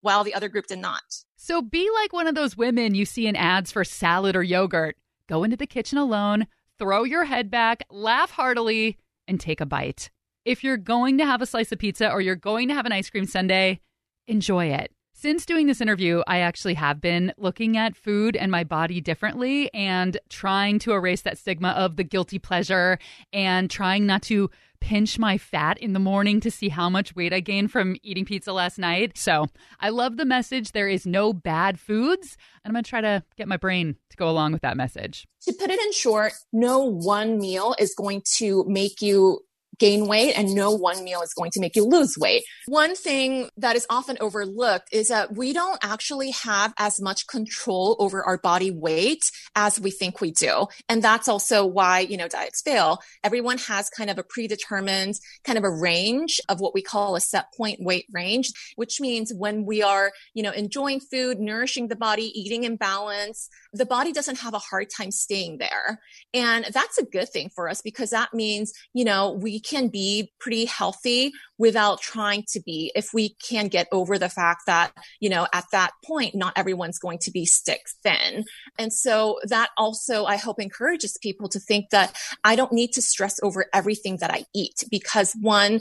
while 0.00 0.24
the 0.24 0.34
other 0.34 0.48
group 0.48 0.66
did 0.66 0.78
not. 0.78 1.24
So 1.36 1.62
be 1.62 1.88
like 2.02 2.12
one 2.12 2.26
of 2.26 2.34
those 2.34 2.56
women 2.56 2.94
you 2.94 3.04
see 3.04 3.26
in 3.26 3.36
ads 3.36 3.72
for 3.72 3.84
salad 3.84 4.36
or 4.36 4.42
yogurt. 4.42 4.96
Go 5.28 5.44
into 5.44 5.56
the 5.56 5.66
kitchen 5.66 5.98
alone, 5.98 6.46
throw 6.78 7.04
your 7.04 7.24
head 7.24 7.50
back, 7.50 7.84
laugh 7.90 8.30
heartily, 8.30 8.98
and 9.26 9.40
take 9.40 9.60
a 9.60 9.66
bite. 9.66 10.10
If 10.44 10.64
you're 10.64 10.76
going 10.76 11.18
to 11.18 11.26
have 11.26 11.42
a 11.42 11.46
slice 11.46 11.72
of 11.72 11.78
pizza 11.78 12.10
or 12.10 12.20
you're 12.20 12.36
going 12.36 12.68
to 12.68 12.74
have 12.74 12.86
an 12.86 12.92
ice 12.92 13.10
cream 13.10 13.26
sundae, 13.26 13.80
enjoy 14.26 14.66
it. 14.66 14.92
Since 15.20 15.46
doing 15.46 15.66
this 15.66 15.80
interview, 15.80 16.22
I 16.28 16.38
actually 16.38 16.74
have 16.74 17.00
been 17.00 17.32
looking 17.36 17.76
at 17.76 17.96
food 17.96 18.36
and 18.36 18.52
my 18.52 18.62
body 18.62 19.00
differently 19.00 19.68
and 19.74 20.16
trying 20.28 20.78
to 20.80 20.92
erase 20.92 21.22
that 21.22 21.38
stigma 21.38 21.70
of 21.70 21.96
the 21.96 22.04
guilty 22.04 22.38
pleasure 22.38 23.00
and 23.32 23.68
trying 23.68 24.06
not 24.06 24.22
to 24.22 24.48
pinch 24.80 25.18
my 25.18 25.38
fat 25.38 25.78
in 25.78 25.92
the 25.92 25.98
morning 25.98 26.40
to 26.40 26.50
see 26.50 26.68
how 26.68 26.88
much 26.88 27.14
weight 27.14 27.32
I 27.32 27.40
gained 27.40 27.70
from 27.70 27.96
eating 28.02 28.24
pizza 28.24 28.52
last 28.52 28.78
night. 28.78 29.18
So 29.18 29.46
I 29.80 29.90
love 29.90 30.16
the 30.16 30.24
message 30.24 30.72
there 30.72 30.88
is 30.88 31.06
no 31.06 31.32
bad 31.32 31.78
foods. 31.78 32.36
And 32.64 32.70
I'm 32.70 32.74
going 32.74 32.84
to 32.84 32.90
try 32.90 33.00
to 33.00 33.22
get 33.36 33.48
my 33.48 33.56
brain 33.56 33.96
to 34.10 34.16
go 34.16 34.28
along 34.28 34.52
with 34.52 34.62
that 34.62 34.76
message. 34.76 35.26
To 35.42 35.52
put 35.52 35.70
it 35.70 35.80
in 35.80 35.92
short, 35.92 36.32
no 36.52 36.80
one 36.80 37.38
meal 37.38 37.74
is 37.78 37.94
going 37.94 38.22
to 38.36 38.64
make 38.66 39.02
you 39.02 39.40
gain 39.78 40.06
weight 40.06 40.34
and 40.34 40.54
no 40.54 40.70
one 40.70 41.04
meal 41.04 41.22
is 41.22 41.34
going 41.34 41.50
to 41.52 41.60
make 41.60 41.76
you 41.76 41.84
lose 41.84 42.16
weight. 42.18 42.44
One 42.66 42.94
thing 42.94 43.48
that 43.56 43.76
is 43.76 43.86
often 43.90 44.16
overlooked 44.20 44.88
is 44.92 45.08
that 45.08 45.36
we 45.36 45.52
don't 45.52 45.78
actually 45.82 46.30
have 46.32 46.74
as 46.78 47.00
much 47.00 47.26
control 47.26 47.96
over 47.98 48.22
our 48.22 48.38
body 48.38 48.70
weight 48.70 49.30
as 49.54 49.80
we 49.80 49.90
think 49.90 50.20
we 50.20 50.30
do. 50.30 50.66
And 50.88 51.02
that's 51.02 51.28
also 51.28 51.64
why, 51.64 52.00
you 52.00 52.16
know, 52.16 52.28
diets 52.28 52.62
fail. 52.62 52.98
Everyone 53.24 53.58
has 53.58 53.88
kind 53.90 54.10
of 54.10 54.18
a 54.18 54.22
predetermined 54.22 55.18
kind 55.44 55.58
of 55.58 55.64
a 55.64 55.70
range 55.70 56.40
of 56.48 56.60
what 56.60 56.74
we 56.74 56.82
call 56.82 57.16
a 57.16 57.20
set 57.20 57.52
point 57.56 57.80
weight 57.80 58.06
range, 58.12 58.52
which 58.76 59.00
means 59.00 59.32
when 59.32 59.64
we 59.64 59.82
are, 59.82 60.12
you 60.34 60.42
know, 60.42 60.52
enjoying 60.52 61.00
food, 61.00 61.38
nourishing 61.38 61.88
the 61.88 61.96
body, 61.96 62.32
eating 62.38 62.64
in 62.64 62.76
balance, 62.76 63.48
the 63.72 63.86
body 63.86 64.12
doesn't 64.12 64.38
have 64.38 64.54
a 64.54 64.58
hard 64.58 64.88
time 64.90 65.10
staying 65.10 65.58
there. 65.58 66.00
And 66.32 66.66
that's 66.72 66.98
a 66.98 67.04
good 67.04 67.28
thing 67.28 67.50
for 67.54 67.68
us 67.68 67.82
because 67.82 68.10
that 68.10 68.34
means, 68.34 68.72
you 68.94 69.04
know, 69.04 69.32
we 69.32 69.60
can 69.60 69.88
be 69.88 70.32
pretty 70.40 70.64
healthy 70.64 71.32
without 71.58 72.00
trying 72.00 72.44
to 72.52 72.60
be 72.60 72.92
if 72.94 73.12
we 73.12 73.30
can 73.42 73.68
get 73.68 73.88
over 73.92 74.18
the 74.18 74.28
fact 74.28 74.62
that, 74.66 74.92
you 75.20 75.28
know, 75.28 75.46
at 75.52 75.64
that 75.72 75.90
point, 76.04 76.34
not 76.34 76.52
everyone's 76.56 76.98
going 76.98 77.18
to 77.18 77.30
be 77.30 77.44
stick 77.44 77.82
thin. 78.02 78.44
And 78.78 78.92
so 78.92 79.38
that 79.44 79.70
also, 79.76 80.24
I 80.24 80.36
hope, 80.36 80.58
encourages 80.60 81.16
people 81.22 81.48
to 81.50 81.60
think 81.60 81.90
that 81.90 82.16
I 82.44 82.56
don't 82.56 82.72
need 82.72 82.92
to 82.94 83.02
stress 83.02 83.38
over 83.42 83.66
everything 83.72 84.18
that 84.18 84.32
I 84.32 84.44
eat 84.54 84.84
because 84.90 85.32
one, 85.40 85.80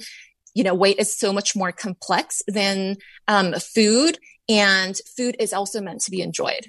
you 0.54 0.64
know, 0.64 0.74
weight 0.74 1.00
is 1.00 1.18
so 1.18 1.34
much 1.34 1.56
more 1.56 1.72
complex 1.72 2.42
than 2.48 2.98
um, 3.28 3.54
food, 3.54 4.20
and 4.50 5.00
food 5.16 5.36
is 5.40 5.54
also 5.54 5.82
meant 5.82 6.02
to 6.02 6.12
be 6.12 6.22
enjoyed. 6.22 6.68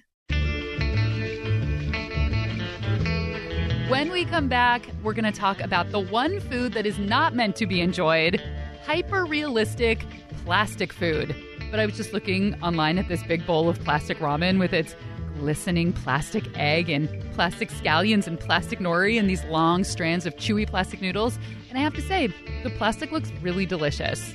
When 3.89 4.13
we 4.13 4.27
come 4.27 4.49
back, 4.49 4.87
we're 5.03 5.15
going 5.15 5.25
to 5.25 5.33
talk 5.33 5.63
about 5.63 5.93
the 5.93 5.99
one 5.99 6.41
food 6.41 6.75
that 6.75 6.85
is 6.85 6.99
not 6.99 7.35
meant 7.35 7.57
to 7.57 7.67
be 7.67 7.81
enjoyed 7.81 8.39
hyper 8.85 9.25
realistic 9.25 10.05
plastic 10.45 10.93
food. 10.93 11.35
But 11.71 11.81
I 11.81 11.87
was 11.87 11.97
just 11.97 12.13
looking 12.13 12.55
online 12.63 12.99
at 12.99 13.09
this 13.09 13.23
big 13.23 13.47
bowl 13.47 13.67
of 13.67 13.83
plastic 13.83 14.19
ramen 14.19 14.59
with 14.59 14.75
its 14.75 14.95
glistening 15.39 15.95
plastic 15.95 16.45
egg 16.59 16.91
and 16.91 17.09
plastic 17.33 17.71
scallions 17.71 18.27
and 18.27 18.39
plastic 18.39 18.79
nori 18.79 19.19
and 19.19 19.29
these 19.29 19.43
long 19.45 19.85
strands 19.85 20.27
of 20.27 20.37
chewy 20.37 20.69
plastic 20.69 21.01
noodles. 21.01 21.39
And 21.71 21.79
I 21.79 21.81
have 21.81 21.95
to 21.95 22.03
say, 22.03 22.27
the 22.63 22.71
plastic 22.77 23.11
looks 23.11 23.33
really 23.41 23.65
delicious. 23.65 24.35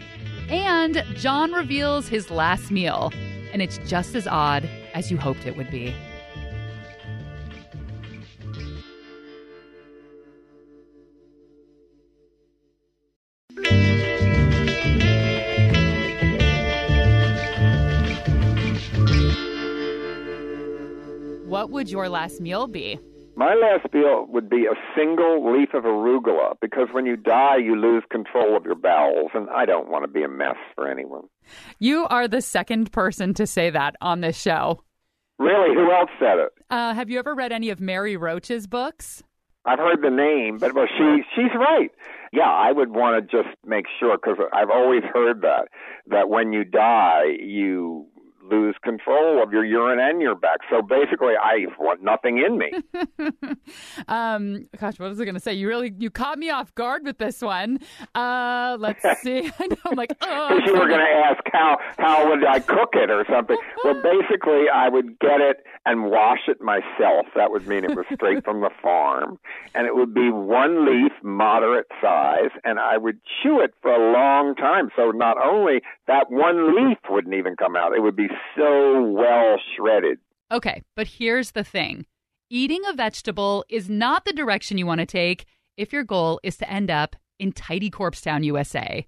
And 0.50 1.04
John 1.13 1.52
reveals 1.52 2.08
his 2.08 2.32
last 2.32 2.72
meal, 2.72 3.12
and 3.52 3.62
it's 3.62 3.78
just 3.88 4.16
as 4.16 4.26
odd 4.26 4.68
as 4.96 5.12
you 5.12 5.18
hoped 5.18 5.46
it 5.46 5.56
would 5.56 5.70
be. 5.70 5.94
What 21.63 21.71
would 21.71 21.89
your 21.89 22.10
last 22.10 22.41
meal 22.41 22.67
be? 22.67 22.99
My 23.38 23.54
last 23.54 23.93
meal 23.93 24.26
would 24.28 24.49
be 24.49 24.65
a 24.65 24.76
single 24.97 25.49
leaf 25.49 25.73
of 25.73 25.86
arugula 25.86 26.56
because 26.60 26.89
when 26.91 27.06
you 27.06 27.15
die, 27.15 27.56
you 27.56 27.78
lose 27.78 28.04
control 28.12 28.58
of 28.58 28.65
your 28.65 28.76
bowels, 28.76 29.32
and 29.34 29.49
I 29.49 29.65
don't 29.65 29.88
want 29.88 30.04
to 30.04 30.10
be 30.10 30.23
a 30.23 30.28
mess 30.28 30.58
for 30.76 30.91
anyone. 30.91 31.21
You 31.80 32.06
are 32.08 32.28
the 32.28 32.41
second 32.41 32.91
person 32.91 33.34
to 33.36 33.47
say 33.47 33.69
that 33.69 33.95
on 34.02 34.19
this 34.19 34.38
show. 34.38 34.84
Really, 35.39 35.73
who 35.73 35.89
else 35.89 36.10
said 36.19 36.38
it? 36.39 36.49
Uh, 36.69 36.93
have 36.93 37.10
you 37.10 37.17
ever 37.17 37.34
read 37.34 37.54
any 37.54 37.69
of 37.69 37.80
Mary 37.80 38.17
Roach's 38.17 38.67
books? 38.67 39.23
I've 39.63 39.80
heard 39.80 40.02
the 40.02 40.10
name, 40.10 40.58
but 40.58 40.76
well, 40.76 40.88
she 40.97 41.23
she's 41.34 41.56
right. 41.56 41.91
Yeah, 42.34 42.52
I 42.52 42.73
would 42.73 42.89
want 42.89 43.30
to 43.30 43.38
just 43.38 43.56
make 43.65 43.86
sure 44.02 44.17
because 44.17 44.38
I've 44.52 44.69
always 44.69 45.04
heard 45.13 45.43
that 45.43 45.69
that 46.08 46.28
when 46.28 46.52
you 46.52 46.65
die, 46.65 47.38
you 47.39 48.08
lose 48.49 48.75
control 48.84 49.41
of 49.41 49.51
your 49.51 49.63
urine 49.63 49.99
and 49.99 50.21
your 50.21 50.36
back. 50.36 50.60
So 50.69 50.82
basically, 50.82 51.34
I 51.39 51.65
want 51.79 52.03
nothing 52.03 52.43
in 52.43 52.58
me. 52.58 52.71
um, 54.08 54.67
gosh, 54.79 54.99
what 54.99 55.10
was 55.10 55.19
I 55.19 55.25
going 55.25 55.36
to 55.36 55.41
say? 55.41 55.53
You 55.53 55.67
really 55.67 55.93
you 55.97 56.10
caught 56.10 56.38
me 56.38 56.49
off 56.49 56.73
guard 56.75 57.03
with 57.06 57.17
this 57.17 57.41
one. 57.41 57.79
Uh, 58.15 58.77
let's 58.79 59.03
see. 59.21 59.51
I 59.60 59.67
know. 59.67 59.75
I'm 59.86 59.95
like, 59.95 60.13
oh, 60.21 60.49
Because 60.49 60.67
you 60.67 60.73
were 60.73 60.88
going 60.88 60.99
to 60.99 61.25
ask 61.25 61.41
how 61.51 61.77
how 61.97 62.29
would 62.29 62.45
I 62.45 62.60
cook 62.60 62.91
it 62.93 63.10
or 63.10 63.25
something. 63.29 63.58
Well, 63.84 64.01
basically, 64.01 64.69
I 64.73 64.89
would 64.89 65.19
get 65.19 65.41
it 65.41 65.63
and 65.86 66.06
wash 66.12 66.47
it 66.47 66.62
myself. 66.62 67.27
That 67.36 67.51
would 67.51 67.67
mean 67.67 67.84
it 67.84 67.95
was 67.95 68.06
straight 68.13 68.43
from 68.43 68.62
the 68.62 68.69
farm, 68.82 69.39
and 69.75 69.88
it 69.88 69.95
would 69.95 70.13
be 70.13 70.29
one 70.29 70.86
leaf, 70.86 71.12
moderate 71.23 71.88
size, 72.01 72.51
and 72.63 72.79
I 72.79 72.97
would 72.97 73.19
chew 73.41 73.60
it 73.62 73.73
for 73.82 73.91
a 73.91 74.13
long 74.13 74.56
time. 74.56 74.89
So 74.95 75.12
not 75.12 75.38
only 75.38 75.82
that 76.08 76.29
one 76.29 76.75
leaf 76.75 76.97
wouldn't 77.10 77.34
even 77.34 77.56
come 77.56 77.75
out, 77.75 77.93
it 77.95 78.01
would 78.01 78.15
be 78.15 78.27
so 78.56 79.03
well 79.03 79.58
shredded. 79.75 80.19
Okay, 80.51 80.84
but 80.95 81.08
here's 81.08 81.51
the 81.51 81.63
thing 81.63 82.06
eating 82.49 82.82
a 82.88 82.93
vegetable 82.93 83.65
is 83.69 83.89
not 83.89 84.25
the 84.25 84.34
direction 84.34 84.77
you 84.77 84.86
want 84.86 84.99
to 84.99 85.06
take 85.06 85.45
if 85.77 85.91
your 85.91 86.03
goal 86.03 86.39
is 86.43 86.58
to 86.58 86.69
end 86.69 86.91
up 86.91 87.15
in 87.39 87.51
tidy 87.51 87.89
Corpse 87.89 88.21
Town, 88.21 88.43
USA. 88.43 89.06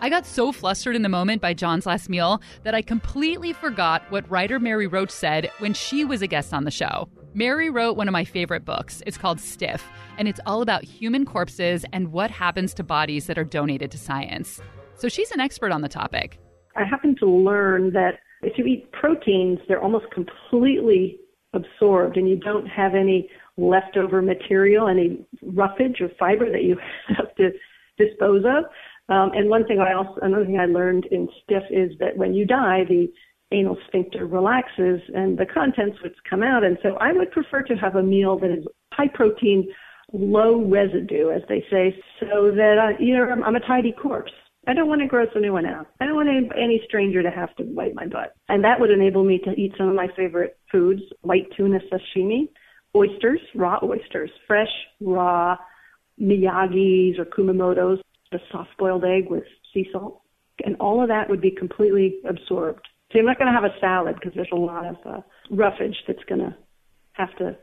I 0.00 0.08
got 0.08 0.26
so 0.26 0.52
flustered 0.52 0.94
in 0.94 1.02
the 1.02 1.08
moment 1.08 1.42
by 1.42 1.54
John's 1.54 1.84
last 1.84 2.08
meal 2.08 2.40
that 2.62 2.74
I 2.74 2.82
completely 2.82 3.52
forgot 3.52 4.02
what 4.10 4.30
writer 4.30 4.60
Mary 4.60 4.86
Roach 4.86 5.10
said 5.10 5.50
when 5.58 5.74
she 5.74 6.04
was 6.04 6.22
a 6.22 6.28
guest 6.28 6.54
on 6.54 6.62
the 6.62 6.70
show. 6.70 7.08
Mary 7.34 7.68
wrote 7.68 7.96
one 7.96 8.06
of 8.06 8.12
my 8.12 8.24
favorite 8.24 8.64
books. 8.64 9.02
It's 9.06 9.18
called 9.18 9.40
Stiff, 9.40 9.84
and 10.16 10.28
it's 10.28 10.40
all 10.46 10.62
about 10.62 10.84
human 10.84 11.24
corpses 11.24 11.84
and 11.92 12.12
what 12.12 12.30
happens 12.30 12.72
to 12.74 12.84
bodies 12.84 13.26
that 13.26 13.38
are 13.38 13.44
donated 13.44 13.90
to 13.90 13.98
science. 13.98 14.60
So 14.94 15.08
she's 15.08 15.32
an 15.32 15.40
expert 15.40 15.72
on 15.72 15.82
the 15.82 15.88
topic. 15.88 16.38
I 16.76 16.84
happened 16.84 17.18
to 17.20 17.26
learn 17.26 17.92
that 17.92 18.18
if 18.42 18.56
you 18.56 18.64
eat 18.64 18.90
proteins, 18.92 19.58
they're 19.66 19.82
almost 19.82 20.06
completely 20.12 21.18
absorbed 21.54 22.16
and 22.16 22.28
you 22.28 22.36
don't 22.36 22.66
have 22.66 22.94
any 22.94 23.28
leftover 23.56 24.22
material, 24.22 24.88
any 24.88 25.26
roughage 25.42 26.00
or 26.00 26.10
fiber 26.18 26.50
that 26.50 26.62
you 26.62 26.76
have 27.16 27.34
to 27.36 27.50
dispose 27.98 28.44
of. 28.44 28.64
Um, 29.08 29.30
and 29.34 29.48
one 29.48 29.66
thing 29.66 29.80
I 29.80 29.94
also, 29.94 30.20
another 30.22 30.44
thing 30.44 30.60
I 30.60 30.66
learned 30.66 31.06
in 31.06 31.28
stiff 31.42 31.62
is 31.70 31.92
that 31.98 32.16
when 32.16 32.34
you 32.34 32.46
die, 32.46 32.84
the 32.88 33.10
anal 33.52 33.78
sphincter 33.86 34.26
relaxes 34.26 35.00
and 35.14 35.38
the 35.38 35.46
contents 35.46 35.96
would 36.02 36.12
come 36.28 36.42
out. 36.42 36.64
And 36.64 36.78
so 36.82 36.96
I 37.00 37.12
would 37.12 37.30
prefer 37.30 37.62
to 37.62 37.74
have 37.74 37.96
a 37.96 38.02
meal 38.02 38.38
that 38.38 38.50
is 38.50 38.64
high 38.92 39.08
protein, 39.08 39.68
low 40.12 40.64
residue, 40.64 41.30
as 41.30 41.42
they 41.48 41.64
say, 41.70 41.96
so 42.20 42.50
that 42.50 42.76
I, 42.78 43.02
you 43.02 43.16
know, 43.16 43.24
I'm, 43.24 43.42
I'm 43.42 43.56
a 43.56 43.60
tidy 43.60 43.92
corpse. 43.92 44.32
I 44.68 44.74
don't 44.74 44.86
want 44.86 45.00
to 45.00 45.06
gross 45.06 45.30
anyone 45.34 45.64
out. 45.64 45.86
I 45.98 46.04
don't 46.04 46.14
want 46.14 46.28
any, 46.28 46.50
any 46.62 46.82
stranger 46.86 47.22
to 47.22 47.30
have 47.30 47.56
to 47.56 47.62
wipe 47.62 47.94
my 47.94 48.06
butt. 48.06 48.34
And 48.50 48.62
that 48.64 48.78
would 48.78 48.90
enable 48.90 49.24
me 49.24 49.38
to 49.38 49.52
eat 49.52 49.72
some 49.78 49.88
of 49.88 49.94
my 49.94 50.08
favorite 50.14 50.58
foods, 50.70 51.00
white 51.22 51.46
tuna 51.56 51.78
sashimi, 51.90 52.50
oysters, 52.94 53.40
raw 53.54 53.78
oysters, 53.82 54.30
fresh, 54.46 54.68
raw, 55.00 55.56
Miyagi's 56.20 57.18
or 57.18 57.24
Kumamoto's, 57.24 58.02
a 58.32 58.38
soft 58.52 58.68
boiled 58.78 59.04
egg 59.04 59.30
with 59.30 59.44
sea 59.72 59.88
salt. 59.90 60.20
And 60.62 60.76
all 60.80 61.00
of 61.00 61.08
that 61.08 61.30
would 61.30 61.40
be 61.40 61.50
completely 61.50 62.16
absorbed. 62.28 62.86
So 63.10 63.18
you're 63.18 63.26
not 63.26 63.38
going 63.38 63.50
to 63.50 63.58
have 63.58 63.64
a 63.64 63.80
salad 63.80 64.16
because 64.16 64.34
there's 64.34 64.48
a 64.52 64.56
lot 64.56 64.84
of 64.84 64.96
uh, 65.06 65.20
roughage 65.50 65.96
that's 66.06 66.24
going 66.28 66.40
to 66.42 66.54
have 67.12 67.34
to 67.38 67.56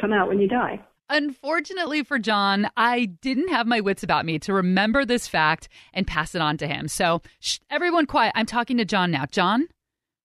come 0.00 0.14
out 0.14 0.28
when 0.28 0.38
you 0.38 0.48
die. 0.48 0.80
Unfortunately 1.08 2.02
for 2.02 2.18
John, 2.18 2.68
I 2.76 3.06
didn't 3.06 3.50
have 3.50 3.66
my 3.66 3.80
wits 3.80 4.02
about 4.02 4.26
me 4.26 4.38
to 4.40 4.52
remember 4.52 5.04
this 5.04 5.28
fact 5.28 5.68
and 5.92 6.06
pass 6.06 6.34
it 6.34 6.40
on 6.40 6.56
to 6.58 6.66
him. 6.66 6.88
So, 6.88 7.22
shh, 7.38 7.58
everyone 7.70 8.06
quiet. 8.06 8.32
I'm 8.34 8.46
talking 8.46 8.76
to 8.78 8.84
John 8.84 9.12
now. 9.12 9.26
John? 9.26 9.68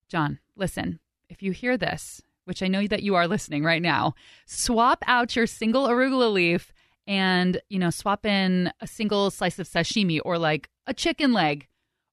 John, 0.08 0.40
listen. 0.56 0.98
If 1.28 1.42
you 1.42 1.52
hear 1.52 1.76
this, 1.76 2.20
which 2.44 2.62
I 2.62 2.68
know 2.68 2.86
that 2.88 3.02
you 3.02 3.14
are 3.14 3.28
listening 3.28 3.62
right 3.62 3.80
now, 3.80 4.14
swap 4.46 5.04
out 5.06 5.36
your 5.36 5.46
single 5.46 5.86
arugula 5.86 6.32
leaf 6.32 6.72
and, 7.06 7.60
you 7.68 7.78
know, 7.78 7.90
swap 7.90 8.26
in 8.26 8.72
a 8.80 8.86
single 8.86 9.30
slice 9.30 9.58
of 9.58 9.68
sashimi 9.68 10.20
or 10.24 10.36
like 10.36 10.68
a 10.86 10.94
chicken 10.94 11.32
leg 11.32 11.68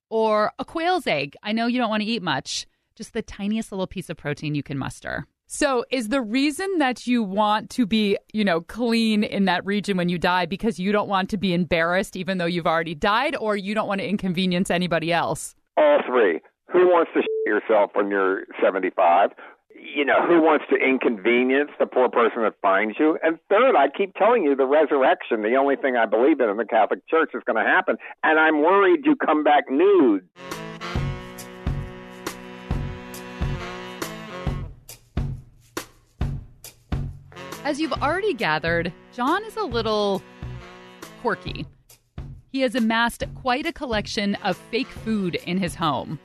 or 0.10 0.51
a 0.60 0.65
quail's 0.65 1.08
egg. 1.08 1.36
I 1.41 1.51
know 1.51 1.65
you 1.65 1.79
don't 1.79 1.89
want 1.89 2.03
to 2.03 2.10
eat 2.10 2.21
much, 2.21 2.67
just 2.95 3.13
the 3.13 3.21
tiniest 3.21 3.71
little 3.71 3.88
piece 3.88 4.10
of 4.10 4.17
protein 4.17 4.55
you 4.55 4.63
can 4.63 4.77
muster. 4.77 5.25
So, 5.51 5.83
is 5.89 6.09
the 6.09 6.21
reason 6.21 6.77
that 6.77 7.07
you 7.07 7.23
want 7.23 7.71
to 7.71 7.88
be, 7.88 8.19
you 8.31 8.45
know, 8.45 8.62
clean 8.62 9.23
in 9.23 9.45
that 9.45 9.65
region 9.65 9.97
when 9.97 10.07
you 10.07 10.19
die 10.19 10.45
because 10.45 10.77
you 10.77 10.91
don't 10.91 11.09
want 11.09 11.27
to 11.31 11.38
be 11.38 11.55
embarrassed 11.55 12.15
even 12.15 12.38
though 12.38 12.45
you've 12.45 12.67
already 12.67 12.93
died 12.93 13.35
or 13.35 13.57
you 13.57 13.73
don't 13.73 13.88
want 13.88 13.99
to 13.99 14.07
inconvenience 14.07 14.69
anybody 14.69 15.12
else? 15.12 15.55
All 15.75 16.01
three. 16.05 16.39
Who 16.71 16.85
wants 16.85 17.09
to 17.15 17.21
shit 17.21 17.47
yourself 17.47 17.89
when 17.95 18.12
you're 18.12 18.43
75? 18.63 19.31
You 19.73 20.05
know, 20.05 20.23
who 20.27 20.39
wants 20.39 20.65
to 20.69 20.75
inconvenience 20.75 21.71
the 21.79 21.88
poor 21.88 22.09
person 22.09 22.43
that 22.43 22.53
finds 22.62 22.99
you? 22.99 23.17
And 23.23 23.39
third, 23.49 23.75
I 23.75 23.88
keep 23.89 24.13
telling 24.13 24.43
you 24.43 24.55
the 24.55 24.67
resurrection, 24.67 25.41
the 25.41 25.55
only 25.55 25.77
thing 25.77 25.95
I 25.95 26.05
believe 26.05 26.39
in 26.39 26.49
in 26.49 26.57
the 26.57 26.65
Catholic 26.65 27.07
Church 27.07 27.31
is 27.33 27.41
going 27.47 27.57
to 27.57 27.67
happen. 27.67 27.97
And 28.21 28.38
I'm 28.39 28.62
worried 28.62 28.99
you 29.03 29.15
come 29.15 29.43
back 29.43 29.63
nude. 29.67 30.29
As 37.65 37.79
you've 37.79 37.93
already 37.93 38.33
gathered, 38.33 38.93
John 39.11 39.43
is 39.43 39.57
a 39.57 39.63
little 39.63 40.23
quirky. 41.21 41.65
He 42.51 42.61
has 42.61 42.73
amassed 42.73 43.23
quite 43.35 43.65
a 43.65 43.73
collection 43.73 44.35
of 44.35 44.55
fake 44.55 44.87
food 44.87 45.35
in 45.35 45.57
his 45.57 45.75
home. 45.75 46.19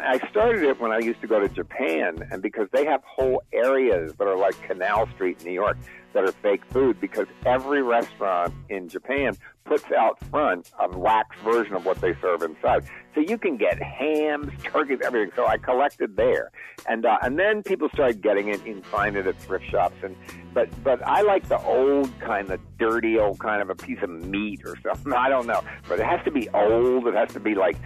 I 0.00 0.18
started 0.30 0.62
it 0.62 0.80
when 0.80 0.92
I 0.92 0.98
used 0.98 1.20
to 1.22 1.26
go 1.26 1.40
to 1.40 1.48
Japan, 1.48 2.18
and 2.30 2.42
because 2.42 2.68
they 2.72 2.84
have 2.84 3.02
whole 3.04 3.42
areas 3.52 4.14
that 4.18 4.26
are 4.26 4.36
like 4.36 4.60
Canal 4.62 5.08
Street, 5.14 5.44
New 5.44 5.52
York, 5.52 5.76
that 6.12 6.24
are 6.24 6.32
fake 6.32 6.64
food, 6.70 7.00
because 7.00 7.26
every 7.44 7.82
restaurant 7.82 8.54
in 8.68 8.88
Japan 8.88 9.36
puts 9.64 9.84
out 9.96 10.18
front 10.30 10.70
a 10.80 10.88
wax 10.96 11.36
version 11.44 11.74
of 11.74 11.84
what 11.84 12.00
they 12.00 12.14
serve 12.20 12.42
inside. 12.42 12.84
So 13.14 13.20
you 13.20 13.36
can 13.36 13.56
get 13.56 13.82
hams, 13.82 14.52
turkeys, 14.62 15.00
everything. 15.04 15.32
So 15.34 15.46
I 15.46 15.58
collected 15.58 16.16
there, 16.16 16.52
and 16.88 17.04
uh, 17.04 17.18
and 17.22 17.38
then 17.38 17.62
people 17.62 17.88
started 17.92 18.22
getting 18.22 18.48
it 18.48 18.64
and 18.64 18.84
find 18.86 19.16
it 19.16 19.26
at 19.26 19.38
thrift 19.40 19.68
shops. 19.68 19.96
And 20.02 20.16
but 20.58 20.84
but 20.84 21.06
I 21.06 21.22
like 21.22 21.48
the 21.48 21.60
old 21.60 22.10
kind 22.18 22.50
of 22.50 22.60
dirty 22.78 23.16
old 23.18 23.38
kind 23.38 23.62
of 23.62 23.70
a 23.70 23.76
piece 23.76 23.98
of 24.02 24.10
meat 24.10 24.62
or 24.64 24.74
something. 24.82 25.12
I 25.16 25.28
don't 25.28 25.46
know, 25.46 25.62
but 25.88 26.00
it 26.00 26.06
has 26.06 26.20
to 26.24 26.32
be 26.32 26.48
old. 26.50 27.06
It 27.06 27.14
has 27.14 27.32
to 27.34 27.40
be 27.40 27.54
like 27.54 27.76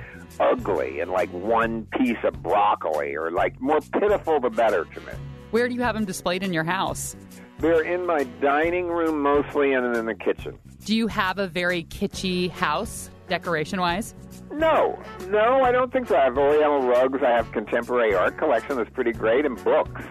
ugly 0.40 1.00
and 1.00 1.10
like 1.10 1.30
one 1.30 1.86
piece 1.98 2.16
of 2.24 2.42
broccoli 2.42 3.14
or 3.14 3.30
like 3.30 3.60
more 3.60 3.80
pitiful 3.80 4.40
the 4.40 4.48
better 4.48 4.86
to 4.86 5.00
me. 5.00 5.12
Where 5.50 5.68
do 5.68 5.74
you 5.74 5.82
have 5.82 5.94
them 5.94 6.06
displayed 6.06 6.42
in 6.42 6.54
your 6.54 6.64
house? 6.64 7.14
They're 7.58 7.82
in 7.82 8.06
my 8.06 8.24
dining 8.40 8.88
room 8.88 9.20
mostly 9.20 9.74
and 9.74 9.94
in 9.94 10.06
the 10.06 10.14
kitchen. 10.14 10.58
Do 10.84 10.96
you 10.96 11.06
have 11.08 11.38
a 11.38 11.46
very 11.46 11.84
kitschy 11.84 12.50
house, 12.50 13.10
decoration 13.28 13.80
wise? 13.80 14.14
No, 14.50 15.00
no, 15.28 15.62
I 15.62 15.72
don't 15.72 15.92
think 15.92 16.08
so. 16.08 16.16
I 16.16 16.24
have 16.24 16.38
Oriental 16.38 16.80
rugs. 16.88 17.22
I 17.22 17.30
have 17.30 17.52
contemporary 17.52 18.14
art 18.14 18.36
collection 18.38 18.76
that's 18.76 18.90
pretty 18.90 19.12
great 19.12 19.44
and 19.44 19.62
books. 19.62 20.02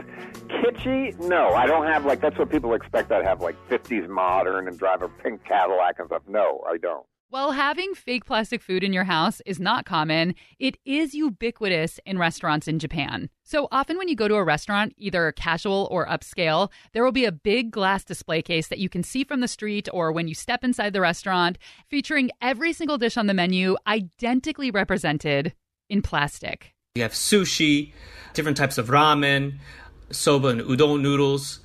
Kitschy? 0.51 1.17
No, 1.19 1.53
I 1.53 1.65
don't 1.65 1.85
have 1.85 2.05
like 2.05 2.21
that's 2.21 2.37
what 2.37 2.49
people 2.49 2.73
expect. 2.73 3.11
I'd 3.11 3.25
have 3.25 3.41
like 3.41 3.55
50s 3.69 4.07
modern 4.07 4.67
and 4.67 4.77
drive 4.77 5.01
a 5.01 5.09
pink 5.09 5.43
Cadillac 5.45 5.99
and 5.99 6.07
stuff. 6.07 6.23
No, 6.27 6.63
I 6.69 6.77
don't. 6.77 7.05
While 7.31 7.51
having 7.51 7.93
fake 7.93 8.25
plastic 8.25 8.61
food 8.61 8.83
in 8.83 8.91
your 8.91 9.05
house 9.05 9.41
is 9.45 9.57
not 9.57 9.85
common, 9.85 10.35
it 10.59 10.77
is 10.83 11.13
ubiquitous 11.13 11.97
in 12.05 12.17
restaurants 12.17 12.67
in 12.67 12.77
Japan. 12.77 13.29
So 13.45 13.69
often, 13.71 13.97
when 13.97 14.09
you 14.09 14.17
go 14.17 14.27
to 14.27 14.35
a 14.35 14.43
restaurant, 14.43 14.93
either 14.97 15.31
casual 15.31 15.87
or 15.91 16.05
upscale, 16.07 16.69
there 16.91 17.05
will 17.05 17.13
be 17.13 17.23
a 17.23 17.31
big 17.31 17.71
glass 17.71 18.03
display 18.03 18.41
case 18.41 18.67
that 18.67 18.79
you 18.79 18.89
can 18.89 19.01
see 19.01 19.23
from 19.23 19.39
the 19.39 19.47
street 19.47 19.87
or 19.93 20.11
when 20.11 20.27
you 20.27 20.35
step 20.35 20.61
inside 20.61 20.91
the 20.91 20.99
restaurant, 20.99 21.57
featuring 21.89 22.31
every 22.41 22.73
single 22.73 22.97
dish 22.97 23.15
on 23.15 23.27
the 23.27 23.33
menu 23.33 23.77
identically 23.87 24.69
represented 24.69 25.53
in 25.89 26.01
plastic. 26.01 26.73
You 26.95 27.03
have 27.03 27.13
sushi, 27.13 27.93
different 28.33 28.57
types 28.57 28.77
of 28.77 28.89
ramen, 28.89 29.59
soba 30.11 30.49
and 30.49 30.61
udon 30.61 31.01
noodles, 31.01 31.59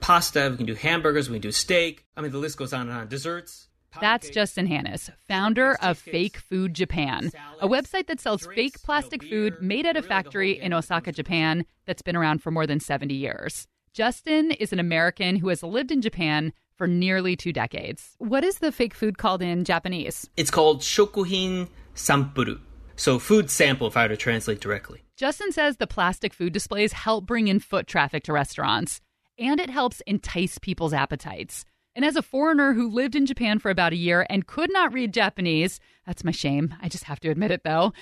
pasta, 0.00 0.48
we 0.50 0.56
can 0.56 0.66
do 0.66 0.74
hamburgers, 0.74 1.28
we 1.28 1.36
can 1.36 1.42
do 1.42 1.52
steak. 1.52 2.04
I 2.16 2.20
mean, 2.20 2.32
the 2.32 2.38
list 2.38 2.58
goes 2.58 2.72
on 2.72 2.82
and 2.88 2.92
on. 2.92 3.08
Desserts. 3.08 3.68
That's 4.00 4.30
Justin 4.30 4.66
Hannes, 4.66 5.10
founder 5.28 5.76
of 5.82 5.98
Fake 5.98 6.38
Food 6.38 6.72
Japan, 6.74 7.30
a 7.60 7.68
website 7.68 8.06
that 8.06 8.20
sells 8.20 8.46
fake 8.54 8.82
plastic 8.82 9.22
food 9.22 9.60
made 9.60 9.84
at 9.84 9.98
a 9.98 10.02
factory 10.02 10.58
in 10.58 10.72
Osaka, 10.72 11.12
Japan, 11.12 11.66
that's 11.84 12.00
been 12.00 12.16
around 12.16 12.42
for 12.42 12.50
more 12.50 12.66
than 12.66 12.80
70 12.80 13.12
years. 13.14 13.66
Justin 13.92 14.50
is 14.52 14.72
an 14.72 14.78
American 14.78 15.36
who 15.36 15.48
has 15.48 15.62
lived 15.62 15.90
in 15.90 16.00
Japan 16.00 16.54
for 16.74 16.86
nearly 16.86 17.36
two 17.36 17.52
decades. 17.52 18.14
What 18.18 18.44
is 18.44 18.58
the 18.58 18.72
fake 18.72 18.94
food 18.94 19.18
called 19.18 19.42
in 19.42 19.64
Japanese? 19.64 20.28
It's 20.36 20.50
called 20.50 20.80
shokuhin 20.80 21.68
sampuru. 21.94 22.58
So, 23.02 23.18
food 23.18 23.50
sample, 23.50 23.88
if 23.88 23.96
I 23.96 24.04
were 24.04 24.10
to 24.10 24.16
translate 24.16 24.60
directly. 24.60 25.02
Justin 25.16 25.50
says 25.50 25.76
the 25.76 25.88
plastic 25.88 26.32
food 26.32 26.52
displays 26.52 26.92
help 26.92 27.26
bring 27.26 27.48
in 27.48 27.58
foot 27.58 27.88
traffic 27.88 28.22
to 28.22 28.32
restaurants, 28.32 29.00
and 29.36 29.58
it 29.58 29.70
helps 29.70 30.02
entice 30.02 30.58
people's 30.58 30.92
appetites. 30.92 31.64
And 31.96 32.04
as 32.04 32.14
a 32.14 32.22
foreigner 32.22 32.74
who 32.74 32.88
lived 32.88 33.16
in 33.16 33.26
Japan 33.26 33.58
for 33.58 33.72
about 33.72 33.92
a 33.92 33.96
year 33.96 34.24
and 34.30 34.46
could 34.46 34.72
not 34.72 34.92
read 34.92 35.12
Japanese, 35.12 35.80
that's 36.06 36.22
my 36.22 36.30
shame. 36.30 36.76
I 36.80 36.88
just 36.88 37.02
have 37.02 37.18
to 37.22 37.28
admit 37.28 37.50
it 37.50 37.64
though. 37.64 37.92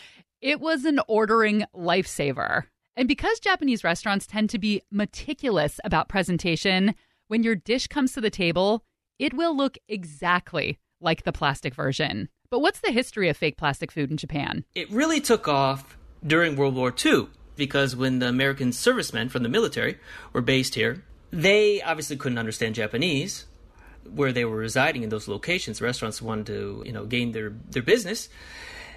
It 0.42 0.60
was 0.60 0.84
an 0.84 1.00
ordering 1.08 1.64
lifesaver. 1.74 2.64
And 2.94 3.08
because 3.08 3.40
Japanese 3.40 3.82
restaurants 3.82 4.26
tend 4.26 4.50
to 4.50 4.58
be 4.58 4.82
meticulous 4.90 5.80
about 5.82 6.10
presentation, 6.10 6.94
when 7.28 7.42
your 7.42 7.54
dish 7.56 7.86
comes 7.86 8.12
to 8.12 8.20
the 8.20 8.28
table, 8.28 8.84
it 9.18 9.32
will 9.32 9.56
look 9.56 9.78
exactly 9.88 10.78
like 11.00 11.24
the 11.24 11.32
plastic 11.32 11.74
version. 11.74 12.28
But 12.50 12.60
what's 12.60 12.80
the 12.80 12.90
history 12.90 13.28
of 13.28 13.36
fake 13.36 13.56
plastic 13.56 13.92
food 13.92 14.10
in 14.10 14.16
Japan? 14.16 14.64
It 14.74 14.90
really 14.90 15.20
took 15.20 15.48
off 15.48 15.96
during 16.26 16.56
World 16.56 16.74
War 16.74 16.94
II 17.04 17.28
because 17.56 17.94
when 17.94 18.18
the 18.18 18.28
American 18.28 18.72
servicemen 18.72 19.28
from 19.28 19.42
the 19.42 19.48
military 19.48 19.98
were 20.32 20.40
based 20.40 20.74
here, 20.74 21.04
they 21.30 21.80
obviously 21.82 22.16
couldn't 22.16 22.38
understand 22.38 22.74
Japanese 22.74 23.46
where 24.14 24.32
they 24.32 24.44
were 24.44 24.56
residing 24.56 25.02
in 25.02 25.10
those 25.10 25.28
locations, 25.28 25.80
restaurants 25.80 26.20
wanted 26.20 26.46
to, 26.46 26.82
you 26.86 26.92
know, 26.92 27.04
gain 27.04 27.32
their, 27.32 27.52
their 27.70 27.82
business. 27.82 28.28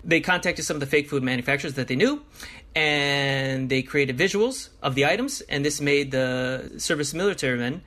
They 0.03 0.19
contacted 0.19 0.65
some 0.65 0.75
of 0.75 0.81
the 0.81 0.85
fake 0.85 1.09
food 1.09 1.23
manufacturers 1.23 1.75
that 1.75 1.87
they 1.87 1.95
knew, 1.95 2.23
and 2.75 3.69
they 3.69 3.81
created 3.81 4.17
visuals 4.17 4.69
of 4.81 4.95
the 4.95 5.05
items, 5.05 5.41
and 5.41 5.63
this 5.63 5.79
made 5.79 6.11
the 6.11 6.73
service 6.77 7.13
military 7.13 7.57
men 7.57 7.83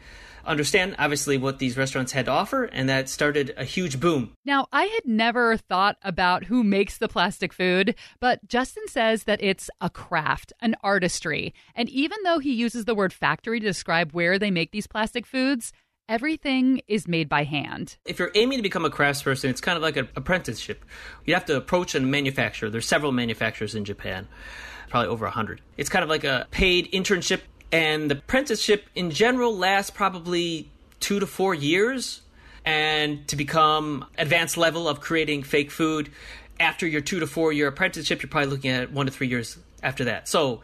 understand 0.46 0.96
obviously 0.98 1.36
what 1.38 1.58
these 1.58 1.76
restaurants 1.76 2.12
had 2.12 2.26
to 2.26 2.30
offer 2.30 2.64
and 2.64 2.88
that 2.88 3.08
started 3.08 3.54
a 3.56 3.64
huge 3.64 4.00
boom. 4.00 4.32
Now, 4.44 4.66
I 4.72 4.84
had 4.84 5.04
never 5.04 5.56
thought 5.56 5.96
about 6.02 6.44
who 6.44 6.62
makes 6.62 6.98
the 6.98 7.08
plastic 7.08 7.52
food, 7.52 7.94
but 8.20 8.46
Justin 8.48 8.88
says 8.88 9.24
that 9.24 9.42
it's 9.42 9.68
a 9.80 9.90
craft, 9.90 10.52
an 10.60 10.76
artistry. 10.82 11.54
And 11.74 11.88
even 11.88 12.18
though 12.24 12.38
he 12.38 12.52
uses 12.52 12.84
the 12.84 12.94
word 12.94 13.12
factory 13.12 13.60
to 13.60 13.66
describe 13.66 14.12
where 14.12 14.38
they 14.38 14.50
make 14.50 14.72
these 14.72 14.86
plastic 14.86 15.26
foods, 15.26 15.72
everything 16.08 16.80
is 16.86 17.08
made 17.08 17.28
by 17.28 17.44
hand. 17.44 17.96
If 18.04 18.18
you're 18.18 18.30
aiming 18.34 18.58
to 18.58 18.62
become 18.62 18.84
a 18.84 18.90
craftsperson, 18.90 19.50
it's 19.50 19.60
kind 19.60 19.76
of 19.76 19.82
like 19.82 19.96
an 19.96 20.08
apprenticeship. 20.16 20.84
You 21.24 21.34
have 21.34 21.46
to 21.46 21.56
approach 21.56 21.94
a 21.94 22.00
manufacturer. 22.00 22.70
There's 22.70 22.86
several 22.86 23.12
manufacturers 23.12 23.74
in 23.74 23.84
Japan, 23.84 24.28
probably 24.88 25.08
over 25.08 25.24
100. 25.24 25.60
It's 25.76 25.88
kind 25.88 26.02
of 26.02 26.08
like 26.08 26.24
a 26.24 26.46
paid 26.50 26.90
internship 26.92 27.40
and 27.72 28.10
the 28.10 28.16
apprenticeship 28.16 28.88
in 28.94 29.10
general 29.10 29.56
lasts 29.56 29.90
probably 29.90 30.70
two 31.00 31.20
to 31.20 31.26
four 31.26 31.54
years. 31.54 32.22
And 32.64 33.26
to 33.28 33.36
become 33.36 34.06
advanced 34.18 34.56
level 34.56 34.88
of 34.88 35.00
creating 35.00 35.44
fake 35.44 35.70
food, 35.70 36.10
after 36.58 36.86
your 36.86 37.00
two 37.00 37.20
to 37.20 37.26
four 37.26 37.52
year 37.52 37.68
apprenticeship, 37.68 38.22
you're 38.22 38.30
probably 38.30 38.50
looking 38.50 38.70
at 38.70 38.90
one 38.92 39.06
to 39.06 39.12
three 39.12 39.28
years 39.28 39.58
after 39.82 40.04
that. 40.04 40.28
So 40.28 40.62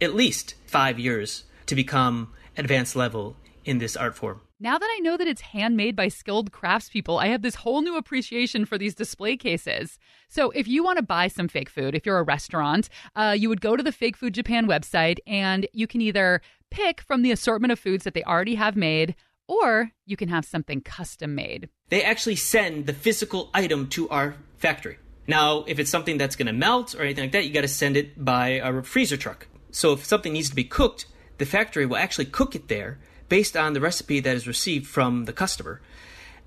at 0.00 0.14
least 0.14 0.54
five 0.66 0.98
years 0.98 1.44
to 1.66 1.74
become 1.74 2.32
advanced 2.56 2.94
level 2.94 3.36
in 3.64 3.78
this 3.78 3.96
art 3.96 4.16
form. 4.16 4.40
Now 4.62 4.76
that 4.76 4.90
I 4.94 5.00
know 5.00 5.16
that 5.16 5.26
it's 5.26 5.40
handmade 5.40 5.96
by 5.96 6.08
skilled 6.08 6.52
craftspeople, 6.52 7.18
I 7.18 7.28
have 7.28 7.40
this 7.40 7.54
whole 7.54 7.80
new 7.80 7.96
appreciation 7.96 8.66
for 8.66 8.76
these 8.76 8.94
display 8.94 9.38
cases. 9.38 9.98
So, 10.28 10.50
if 10.50 10.68
you 10.68 10.84
want 10.84 10.98
to 10.98 11.02
buy 11.02 11.28
some 11.28 11.48
fake 11.48 11.70
food, 11.70 11.94
if 11.94 12.04
you're 12.04 12.18
a 12.18 12.22
restaurant, 12.22 12.90
uh, 13.16 13.34
you 13.36 13.48
would 13.48 13.62
go 13.62 13.74
to 13.74 13.82
the 13.82 13.90
Fake 13.90 14.18
Food 14.18 14.34
Japan 14.34 14.66
website 14.66 15.16
and 15.26 15.66
you 15.72 15.86
can 15.86 16.02
either 16.02 16.42
pick 16.70 17.00
from 17.00 17.22
the 17.22 17.32
assortment 17.32 17.72
of 17.72 17.78
foods 17.78 18.04
that 18.04 18.12
they 18.12 18.22
already 18.24 18.56
have 18.56 18.76
made, 18.76 19.14
or 19.48 19.92
you 20.04 20.14
can 20.14 20.28
have 20.28 20.44
something 20.44 20.82
custom 20.82 21.34
made. 21.34 21.70
They 21.88 22.04
actually 22.04 22.36
send 22.36 22.86
the 22.86 22.92
physical 22.92 23.48
item 23.54 23.88
to 23.90 24.10
our 24.10 24.34
factory. 24.58 24.98
Now, 25.26 25.64
if 25.68 25.78
it's 25.78 25.90
something 25.90 26.18
that's 26.18 26.36
going 26.36 26.48
to 26.48 26.52
melt 26.52 26.94
or 26.94 27.00
anything 27.00 27.24
like 27.24 27.32
that, 27.32 27.46
you 27.46 27.54
got 27.54 27.62
to 27.62 27.68
send 27.68 27.96
it 27.96 28.22
by 28.22 28.48
a 28.62 28.82
freezer 28.82 29.16
truck. 29.16 29.48
So, 29.70 29.94
if 29.94 30.04
something 30.04 30.34
needs 30.34 30.50
to 30.50 30.54
be 30.54 30.64
cooked, 30.64 31.06
the 31.38 31.46
factory 31.46 31.86
will 31.86 31.96
actually 31.96 32.26
cook 32.26 32.54
it 32.54 32.68
there 32.68 32.98
based 33.30 33.56
on 33.56 33.72
the 33.72 33.80
recipe 33.80 34.20
that 34.20 34.36
is 34.36 34.46
received 34.46 34.86
from 34.86 35.24
the 35.24 35.32
customer. 35.32 35.80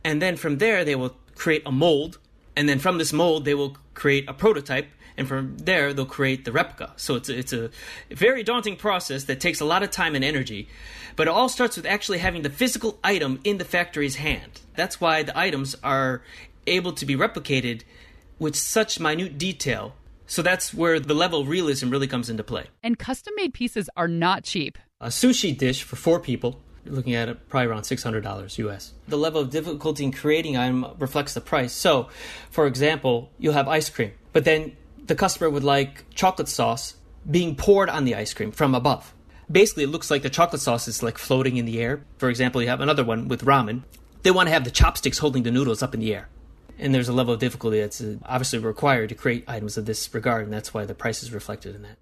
And 0.03 0.21
then 0.21 0.35
from 0.35 0.59
there, 0.59 0.85
they 0.85 0.95
will 0.95 1.15
create 1.33 1.63
a 1.65 1.71
mold. 1.71 2.19
And 2.55 2.69
then 2.69 2.77
from 2.77 2.99
this 2.99 3.11
mold, 3.11 3.45
they 3.45 3.55
will 3.55 3.77
create 3.95 4.29
a 4.29 4.33
prototype. 4.33 4.89
And 5.17 5.27
from 5.27 5.57
there, 5.57 5.93
they'll 5.93 6.05
create 6.05 6.43
the 6.43 6.51
replica. 6.51 6.93
So 6.97 7.15
it's 7.15 7.29
a, 7.29 7.37
it's 7.37 7.53
a 7.53 7.71
very 8.11 8.43
daunting 8.43 8.75
process 8.75 9.23
that 9.25 9.39
takes 9.39 9.61
a 9.61 9.65
lot 9.65 9.81
of 9.81 9.91
time 9.91 10.13
and 10.15 10.23
energy. 10.23 10.67
But 11.15 11.27
it 11.27 11.31
all 11.31 11.49
starts 11.49 11.77
with 11.77 11.85
actually 11.85 12.17
having 12.17 12.41
the 12.41 12.49
physical 12.49 12.99
item 13.03 13.39
in 13.43 13.57
the 13.57 13.65
factory's 13.65 14.15
hand. 14.15 14.61
That's 14.75 14.99
why 14.99 15.23
the 15.23 15.37
items 15.37 15.75
are 15.83 16.21
able 16.67 16.93
to 16.93 17.05
be 17.05 17.15
replicated 17.15 17.81
with 18.39 18.55
such 18.55 18.99
minute 18.99 19.37
detail. 19.37 19.95
So 20.25 20.41
that's 20.41 20.73
where 20.73 20.99
the 20.99 21.13
level 21.13 21.41
of 21.41 21.47
realism 21.47 21.89
really 21.89 22.07
comes 22.07 22.29
into 22.29 22.43
play. 22.43 22.65
And 22.81 22.97
custom 22.97 23.33
made 23.35 23.53
pieces 23.53 23.89
are 23.95 24.07
not 24.07 24.43
cheap. 24.43 24.79
A 24.99 25.07
sushi 25.07 25.55
dish 25.55 25.83
for 25.83 25.95
four 25.95 26.19
people 26.19 26.62
looking 26.85 27.15
at 27.15 27.29
it 27.29 27.49
probably 27.49 27.67
around 27.67 27.83
$600 27.83 28.57
US. 28.57 28.93
The 29.07 29.17
level 29.17 29.41
of 29.41 29.49
difficulty 29.49 30.03
in 30.03 30.11
creating 30.11 30.57
item 30.57 30.85
reflects 30.99 31.33
the 31.33 31.41
price. 31.41 31.73
So, 31.73 32.09
for 32.49 32.67
example, 32.67 33.31
you'll 33.39 33.53
have 33.53 33.67
ice 33.67 33.89
cream, 33.89 34.11
but 34.31 34.45
then 34.45 34.75
the 35.05 35.15
customer 35.15 35.49
would 35.49 35.63
like 35.63 36.05
chocolate 36.13 36.47
sauce 36.47 36.95
being 37.29 37.55
poured 37.55 37.89
on 37.89 38.05
the 38.05 38.15
ice 38.15 38.33
cream 38.33 38.51
from 38.51 38.75
above. 38.75 39.13
Basically, 39.51 39.83
it 39.83 39.89
looks 39.89 40.09
like 40.09 40.21
the 40.21 40.29
chocolate 40.29 40.61
sauce 40.61 40.87
is 40.87 41.03
like 41.03 41.17
floating 41.17 41.57
in 41.57 41.65
the 41.65 41.81
air. 41.81 42.03
For 42.17 42.29
example, 42.29 42.61
you 42.61 42.69
have 42.69 42.81
another 42.81 43.03
one 43.03 43.27
with 43.27 43.45
ramen. 43.45 43.83
They 44.23 44.31
want 44.31 44.47
to 44.47 44.53
have 44.53 44.63
the 44.63 44.71
chopsticks 44.71 45.17
holding 45.17 45.43
the 45.43 45.51
noodles 45.51 45.83
up 45.83 45.93
in 45.93 45.99
the 45.99 46.13
air. 46.13 46.29
And 46.79 46.95
there's 46.95 47.09
a 47.09 47.13
level 47.13 47.33
of 47.33 47.39
difficulty 47.39 47.79
that's 47.79 48.01
uh, 48.01 48.15
obviously 48.25 48.59
required 48.59 49.09
to 49.09 49.15
create 49.15 49.43
items 49.47 49.77
of 49.77 49.85
this 49.85 50.11
regard, 50.13 50.45
and 50.45 50.53
that's 50.53 50.73
why 50.73 50.85
the 50.85 50.95
price 50.95 51.21
is 51.21 51.31
reflected 51.31 51.75
in 51.75 51.83
that. 51.83 51.97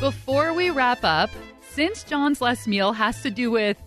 Before 0.00 0.52
we 0.52 0.68
wrap 0.68 0.98
up, 1.04 1.30
since 1.70 2.04
John's 2.04 2.42
last 2.42 2.68
meal 2.68 2.92
has 2.92 3.22
to 3.22 3.30
do 3.30 3.50
with 3.50 3.78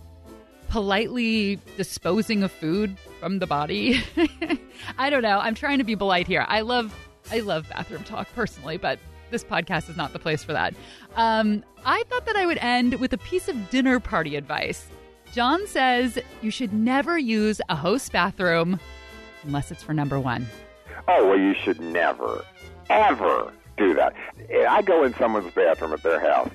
politely 0.68 1.58
disposing 1.76 2.42
of 2.42 2.50
food 2.50 2.96
from 3.20 3.38
the 3.38 3.46
body, 3.46 4.02
I 4.98 5.08
don't 5.08 5.22
know. 5.22 5.38
I'm 5.38 5.54
trying 5.54 5.78
to 5.78 5.84
be 5.84 5.94
polite 5.94 6.26
here. 6.26 6.44
I 6.48 6.62
love 6.62 6.92
I 7.30 7.40
love 7.40 7.68
bathroom 7.68 8.02
talk 8.02 8.28
personally, 8.34 8.76
but 8.76 8.98
this 9.30 9.44
podcast 9.44 9.88
is 9.88 9.96
not 9.96 10.12
the 10.12 10.18
place 10.18 10.42
for 10.42 10.52
that. 10.52 10.74
Um, 11.14 11.64
I 11.84 12.02
thought 12.08 12.26
that 12.26 12.34
I 12.34 12.44
would 12.44 12.58
end 12.58 12.94
with 12.94 13.12
a 13.12 13.18
piece 13.18 13.48
of 13.48 13.70
dinner 13.70 14.00
party 14.00 14.34
advice. 14.34 14.88
John 15.32 15.64
says 15.68 16.18
you 16.42 16.50
should 16.50 16.72
never 16.72 17.18
use 17.18 17.60
a 17.68 17.76
host 17.76 18.10
bathroom 18.10 18.80
unless 19.44 19.70
it's 19.70 19.84
for 19.84 19.94
number 19.94 20.18
one. 20.18 20.48
Oh, 21.06 21.28
well, 21.28 21.38
you 21.38 21.54
should 21.54 21.80
never, 21.80 22.44
ever 22.88 23.52
do 23.76 23.94
that. 23.94 24.14
I 24.68 24.82
go 24.82 25.04
in 25.04 25.14
someone's 25.14 25.52
bathroom 25.52 25.92
at 25.92 26.02
their 26.02 26.20
house 26.20 26.50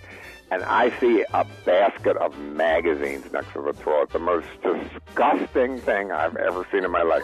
and 0.51 0.63
I 0.63 0.97
see 0.99 1.25
a 1.33 1.45
basket 1.65 2.17
of 2.17 2.37
magazines 2.37 3.31
next 3.31 3.51
to 3.53 3.61
the 3.61 3.73
toilet. 3.73 4.11
The 4.11 4.19
most 4.19 4.47
disgusting 4.61 5.79
thing 5.79 6.11
I've 6.11 6.35
ever 6.35 6.65
seen 6.71 6.83
in 6.83 6.91
my 6.91 7.01
life. 7.01 7.23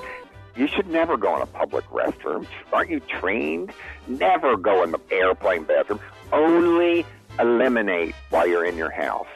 You 0.55 0.67
should 0.67 0.87
never 0.87 1.15
go 1.17 1.35
in 1.37 1.41
a 1.41 1.45
public 1.45 1.85
restroom. 1.85 2.45
Aren't 2.73 2.89
you 2.89 2.99
trained? 2.99 3.71
Never 4.07 4.57
go 4.57 4.83
in 4.83 4.91
the 4.91 4.99
airplane 5.11 5.63
bathroom. 5.63 6.01
Only 6.33 7.05
eliminate 7.39 8.15
while 8.31 8.47
you're 8.47 8.65
in 8.65 8.75
your 8.75 8.91
house. 8.91 9.27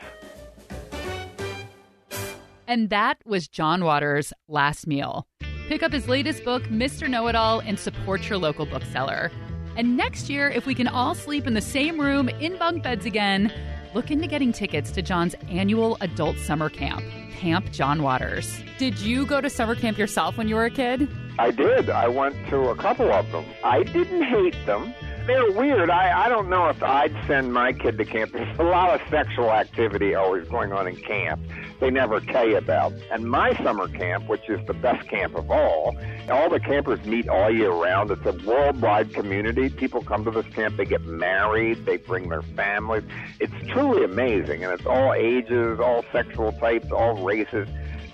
And 2.67 2.89
that 2.89 3.17
was 3.25 3.47
John 3.47 3.85
Waters' 3.85 4.33
last 4.47 4.87
meal. 4.87 5.27
Pick 5.67 5.83
up 5.83 5.93
his 5.93 6.07
latest 6.07 6.43
book, 6.43 6.63
Mr. 6.63 7.07
Know 7.09 7.27
It 7.27 7.35
All, 7.35 7.59
and 7.59 7.79
support 7.79 8.27
your 8.27 8.37
local 8.37 8.65
bookseller. 8.65 9.31
And 9.75 9.97
next 9.97 10.29
year, 10.29 10.49
if 10.49 10.65
we 10.65 10.73
can 10.73 10.87
all 10.87 11.15
sleep 11.15 11.47
in 11.47 11.53
the 11.53 11.61
same 11.61 11.99
room 11.99 12.29
in 12.29 12.57
bunk 12.57 12.83
beds 12.83 13.05
again, 13.05 13.51
look 13.93 14.09
into 14.09 14.27
getting 14.27 14.53
tickets 14.53 14.91
to 14.91 15.01
John's 15.01 15.35
annual 15.49 15.97
adult 16.01 16.37
summer 16.37 16.69
camp, 16.69 17.03
Camp 17.31 17.71
John 17.71 18.01
Waters. 18.01 18.61
Did 18.77 18.99
you 18.99 19.25
go 19.25 19.41
to 19.41 19.49
summer 19.49 19.75
camp 19.75 19.97
yourself 19.97 20.37
when 20.37 20.47
you 20.47 20.55
were 20.55 20.65
a 20.65 20.71
kid? 20.71 21.09
I 21.37 21.51
did. 21.51 21.89
I 21.89 22.07
went 22.07 22.35
to 22.49 22.69
a 22.69 22.75
couple 22.75 23.11
of 23.11 23.29
them. 23.31 23.45
I 23.63 23.83
didn't 23.83 24.23
hate 24.23 24.55
them 24.65 24.93
they're 25.27 25.51
weird. 25.51 25.89
I, 25.89 26.25
I 26.25 26.29
don't 26.29 26.49
know 26.49 26.69
if 26.69 26.81
I'd 26.81 27.15
send 27.27 27.53
my 27.53 27.73
kid 27.73 27.97
to 27.97 28.05
camp. 28.05 28.31
There's 28.33 28.57
a 28.59 28.63
lot 28.63 28.99
of 28.99 29.07
sexual 29.09 29.51
activity 29.51 30.15
always 30.15 30.47
going 30.47 30.71
on 30.71 30.87
in 30.87 30.95
camp 30.95 31.41
they 31.79 31.89
never 31.89 32.19
tell 32.19 32.47
you 32.47 32.57
about. 32.57 32.93
And 33.11 33.25
my 33.25 33.53
summer 33.63 33.87
camp, 33.87 34.27
which 34.27 34.49
is 34.49 34.65
the 34.65 34.73
best 34.73 35.07
camp 35.09 35.35
of 35.35 35.51
all, 35.51 35.95
all 36.29 36.49
the 36.49 36.59
campers 36.59 37.03
meet 37.05 37.27
all 37.27 37.51
year 37.51 37.71
round. 37.71 38.11
It's 38.11 38.25
a 38.25 38.31
worldwide 38.45 39.13
community. 39.13 39.69
People 39.69 40.01
come 40.01 40.23
to 40.25 40.31
this 40.31 40.45
camp, 40.47 40.77
they 40.77 40.85
get 40.85 41.03
married, 41.03 41.85
they 41.85 41.97
bring 41.97 42.29
their 42.29 42.41
families. 42.41 43.03
It's 43.39 43.53
truly 43.71 44.03
amazing, 44.03 44.63
and 44.63 44.73
it's 44.73 44.85
all 44.85 45.13
ages, 45.13 45.79
all 45.79 46.05
sexual 46.11 46.53
types, 46.53 46.91
all 46.91 47.23
races. 47.23 47.67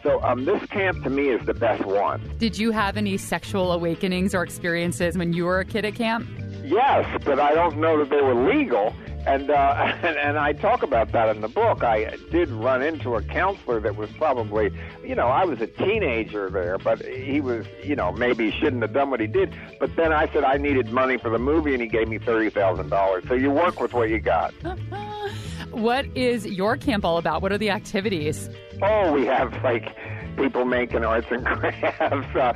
So 0.03 0.21
um, 0.23 0.45
this 0.45 0.65
camp 0.67 1.03
to 1.03 1.11
me 1.11 1.29
is 1.29 1.45
the 1.45 1.53
best 1.53 1.85
one. 1.85 2.33
Did 2.39 2.57
you 2.57 2.71
have 2.71 2.97
any 2.97 3.17
sexual 3.17 3.71
awakenings 3.71 4.33
or 4.33 4.41
experiences 4.41 5.15
when 5.15 5.31
you 5.31 5.45
were 5.45 5.59
a 5.59 5.65
kid 5.65 5.85
at 5.85 5.93
camp? 5.93 6.27
Yes, 6.71 7.21
but 7.25 7.37
I 7.37 7.53
don't 7.53 7.79
know 7.79 7.97
that 7.99 8.09
they 8.09 8.21
were 8.21 8.33
legal. 8.33 8.95
And, 9.27 9.51
uh, 9.51 9.93
and 10.03 10.17
and 10.17 10.37
I 10.37 10.53
talk 10.53 10.83
about 10.83 11.11
that 11.11 11.35
in 11.35 11.41
the 11.41 11.49
book. 11.49 11.83
I 11.83 12.15
did 12.31 12.49
run 12.49 12.81
into 12.81 13.15
a 13.15 13.21
counselor 13.21 13.81
that 13.81 13.95
was 13.95 14.09
probably, 14.11 14.71
you 15.03 15.13
know, 15.13 15.27
I 15.27 15.43
was 15.43 15.59
a 15.61 15.67
teenager 15.67 16.49
there, 16.49 16.77
but 16.77 17.05
he 17.05 17.41
was, 17.41 17.65
you 17.83 17.95
know, 17.95 18.13
maybe 18.13 18.49
he 18.49 18.59
shouldn't 18.59 18.81
have 18.81 18.93
done 18.93 19.11
what 19.11 19.19
he 19.19 19.27
did. 19.27 19.53
But 19.79 19.95
then 19.97 20.13
I 20.13 20.31
said 20.31 20.45
I 20.45 20.57
needed 20.57 20.91
money 20.91 21.17
for 21.17 21.29
the 21.29 21.37
movie, 21.37 21.73
and 21.73 21.81
he 21.81 21.89
gave 21.89 22.07
me 22.07 22.17
thirty 22.17 22.49
thousand 22.49 22.89
dollars. 22.89 23.25
So 23.27 23.33
you 23.33 23.51
work 23.51 23.79
with 23.81 23.93
what 23.93 24.09
you 24.09 24.19
got. 24.19 24.53
what 25.71 26.05
is 26.15 26.45
your 26.45 26.77
camp 26.77 27.03
all 27.03 27.17
about? 27.17 27.41
What 27.41 27.51
are 27.51 27.57
the 27.57 27.69
activities? 27.69 28.49
Oh, 28.81 29.11
we 29.11 29.25
have 29.25 29.53
like 29.61 29.93
people 30.37 30.65
making 30.65 31.03
arts 31.05 31.27
and 31.31 31.45
crafts. 31.45 32.35
Uh, 32.35 32.53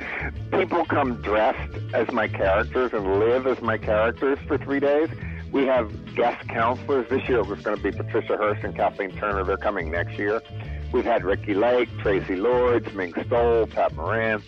people 0.57 0.85
come 0.85 1.21
dressed 1.21 1.77
as 1.93 2.11
my 2.11 2.27
characters 2.27 2.93
and 2.93 3.19
live 3.19 3.47
as 3.47 3.61
my 3.61 3.77
characters 3.77 4.37
for 4.47 4.57
three 4.57 4.79
days. 4.79 5.09
We 5.51 5.65
have 5.67 6.15
guest 6.15 6.47
counselors. 6.49 7.07
This 7.09 7.27
year 7.29 7.39
it 7.39 7.47
was 7.47 7.61
going 7.61 7.77
to 7.77 7.83
be 7.83 7.91
Patricia 7.91 8.35
Hearst 8.37 8.63
and 8.63 8.75
Kathleen 8.75 9.11
Turner. 9.11 9.43
They're 9.43 9.57
coming 9.57 9.89
next 9.89 10.17
year. 10.17 10.41
We've 10.91 11.05
had 11.05 11.23
Ricki 11.23 11.53
Lake, 11.53 11.89
Traci 11.97 12.37
Lords, 12.37 12.93
Mink 12.93 13.17
Stole, 13.25 13.67
Pat 13.67 13.93
Moran. 13.95 14.41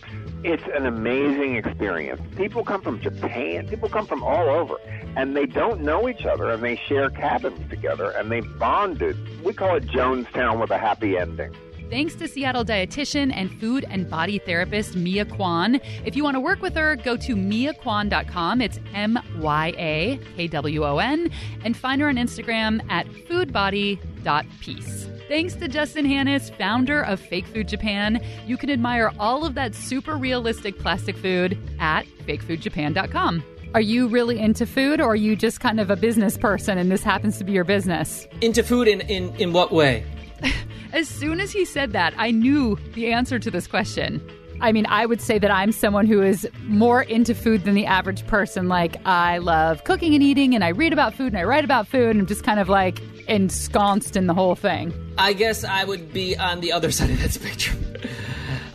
It's 0.43 0.63
an 0.75 0.85
amazing 0.85 1.55
experience. 1.55 2.21
People 2.35 2.63
come 2.63 2.81
from 2.81 3.01
Japan, 3.01 3.67
people 3.67 3.89
come 3.89 4.05
from 4.05 4.23
all 4.23 4.49
over, 4.49 4.75
and 5.15 5.35
they 5.35 5.45
don't 5.45 5.81
know 5.81 6.07
each 6.07 6.25
other, 6.25 6.49
and 6.51 6.63
they 6.63 6.75
share 6.75 7.09
cabins 7.09 7.59
together, 7.69 8.11
and 8.11 8.31
they 8.31 8.41
bonded. 8.41 9.17
We 9.43 9.53
call 9.53 9.75
it 9.75 9.87
Jonestown 9.87 10.61
with 10.61 10.71
a 10.71 10.77
happy 10.77 11.17
ending. 11.17 11.55
Thanks 11.89 12.15
to 12.15 12.27
Seattle 12.27 12.65
dietitian 12.65 13.31
and 13.33 13.49
food 13.61 13.85
and 13.89 14.09
body 14.09 14.39
therapist 14.39 14.95
Mya 14.95 15.25
Kwon. 15.25 15.79
If 16.03 16.17
you 16.17 16.23
want 16.23 16.35
to 16.35 16.41
work 16.41 16.61
with 16.61 16.75
her, 16.75 16.97
go 16.97 17.15
to 17.17 17.35
myakwon.com. 17.35 18.61
It's 18.61 18.79
M 18.93 19.17
Y 19.37 19.73
A 19.77 20.19
K 20.35 20.47
W 20.47 20.85
O 20.85 20.97
N. 20.97 21.31
And 21.63 21.77
find 21.77 22.01
her 22.01 22.09
on 22.09 22.15
Instagram 22.15 22.81
at 22.89 23.07
foodbody.peace. 23.07 25.09
Thanks 25.29 25.55
to 25.55 25.67
Justin 25.67 26.05
Hannis, 26.05 26.49
founder 26.49 27.01
of 27.01 27.19
Fake 27.19 27.47
Food 27.47 27.67
Japan. 27.67 28.23
You 28.45 28.57
can 28.57 28.69
admire 28.69 29.11
all 29.19 29.45
of 29.45 29.55
that 29.55 29.75
super 29.75 30.15
realistic 30.15 30.79
plastic 30.79 31.17
food 31.17 31.57
at 31.79 32.05
fakefoodjapan.com. 32.25 33.43
Are 33.73 33.81
you 33.81 34.07
really 34.07 34.39
into 34.39 34.65
food 34.65 35.01
or 35.01 35.11
are 35.11 35.15
you 35.15 35.35
just 35.35 35.59
kind 35.59 35.79
of 35.79 35.89
a 35.89 35.95
business 35.95 36.37
person 36.37 36.77
and 36.77 36.89
this 36.89 37.03
happens 37.03 37.37
to 37.37 37.43
be 37.43 37.51
your 37.51 37.65
business? 37.65 38.25
Into 38.41 38.63
food 38.63 38.87
in, 38.87 39.01
in, 39.01 39.35
in 39.35 39.53
what 39.53 39.71
way? 39.71 40.05
as 40.93 41.07
soon 41.07 41.39
as 41.39 41.51
he 41.51 41.65
said 41.65 41.91
that, 41.93 42.13
I 42.17 42.31
knew 42.31 42.77
the 42.93 43.11
answer 43.11 43.39
to 43.39 43.51
this 43.51 43.67
question. 43.67 44.21
I 44.59 44.71
mean, 44.71 44.87
I 44.87 45.05
would 45.05 45.21
say 45.21 45.37
that 45.37 45.51
I'm 45.51 45.71
someone 45.71 46.07
who 46.07 46.21
is 46.21 46.47
more 46.63 47.03
into 47.03 47.35
food 47.35 47.63
than 47.63 47.75
the 47.75 47.85
average 47.85 48.25
person. 48.25 48.67
Like, 48.67 48.95
I 49.05 49.37
love 49.37 49.83
cooking 49.83 50.15
and 50.15 50.23
eating, 50.23 50.55
and 50.55 50.63
I 50.63 50.69
read 50.69 50.93
about 50.93 51.13
food 51.13 51.27
and 51.27 51.37
I 51.37 51.43
write 51.43 51.63
about 51.63 51.87
food, 51.87 52.11
and 52.11 52.21
I'm 52.21 52.25
just 52.25 52.43
kind 52.43 52.59
of 52.59 52.67
like 52.67 52.99
ensconced 53.27 54.15
in 54.15 54.25
the 54.27 54.33
whole 54.33 54.55
thing. 54.55 54.93
I 55.17 55.33
guess 55.33 55.63
I 55.63 55.83
would 55.83 56.11
be 56.11 56.35
on 56.37 56.61
the 56.61 56.71
other 56.71 56.91
side 56.91 57.11
of 57.11 57.19
that 57.19 57.31
spectrum. 57.31 57.83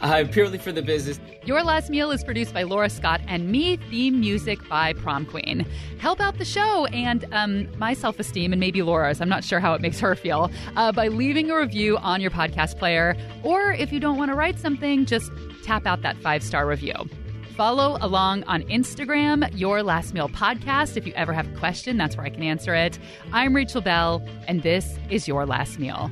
I'm 0.03 0.29
purely 0.29 0.59
for 0.59 0.73
the 0.73 0.83
business. 0.83 1.21
Your 1.45 1.63
Last 1.63 1.89
Meal 1.89 2.11
is 2.11 2.25
produced 2.25 2.53
by 2.53 2.65
Laura 2.65 2.91
Scott 2.91 3.21
and 3.29 3.51
me, 3.51 3.77
theme 3.77 4.19
music 4.19 4.59
by 4.69 4.93
Prom 4.95 5.25
Queen. 5.25 5.65
Help 5.99 6.21
out 6.21 6.39
the 6.39 6.45
show 6.45 6.87
and 6.87 7.25
um, 7.33 7.69
my 7.79 7.95
self 7.95 8.19
esteem 8.19 8.53
and 8.53 8.59
maybe 8.59 8.83
Laura's, 8.83 9.21
I'm 9.21 9.29
not 9.29 9.45
sure 9.45 9.61
how 9.61 9.75
it 9.75 9.81
makes 9.81 10.01
her 10.01 10.17
feel, 10.17 10.51
uh, 10.77 10.91
by 10.91 11.07
leaving 11.07 11.51
a 11.51 11.57
review 11.57 11.99
on 11.99 12.21
your 12.21 12.33
podcast 12.33 12.79
player. 12.79 13.17
Or 13.45 13.73
if 13.73 13.93
you 13.93 14.01
don't 14.01 14.17
want 14.17 14.31
to 14.33 14.35
write 14.35 14.59
something, 14.59 15.07
just 15.07 15.31
tap 15.63 15.87
out 15.87 16.03
that 16.03 16.17
five 16.19 16.43
star 16.43 16.67
review. 16.67 16.95
Follow 17.57 17.99
along 18.01 18.43
on 18.45 18.63
Instagram, 18.65 19.49
Your 19.57 19.83
Last 19.83 20.15
Meal 20.15 20.29
Podcast. 20.29 20.97
If 20.97 21.07
you 21.07 21.13
ever 21.13 21.33
have 21.33 21.47
a 21.47 21.59
question, 21.59 21.97
that's 21.97 22.17
where 22.17 22.27
I 22.27 22.31
can 22.31 22.43
answer 22.43 22.75
it. 22.75 22.99
I'm 23.33 23.55
Rachel 23.55 23.83
Bell, 23.83 24.27
and 24.49 24.63
this 24.63 24.99
is 25.11 25.29
Your 25.29 25.45
Last 25.47 25.79
Meal. 25.79 26.11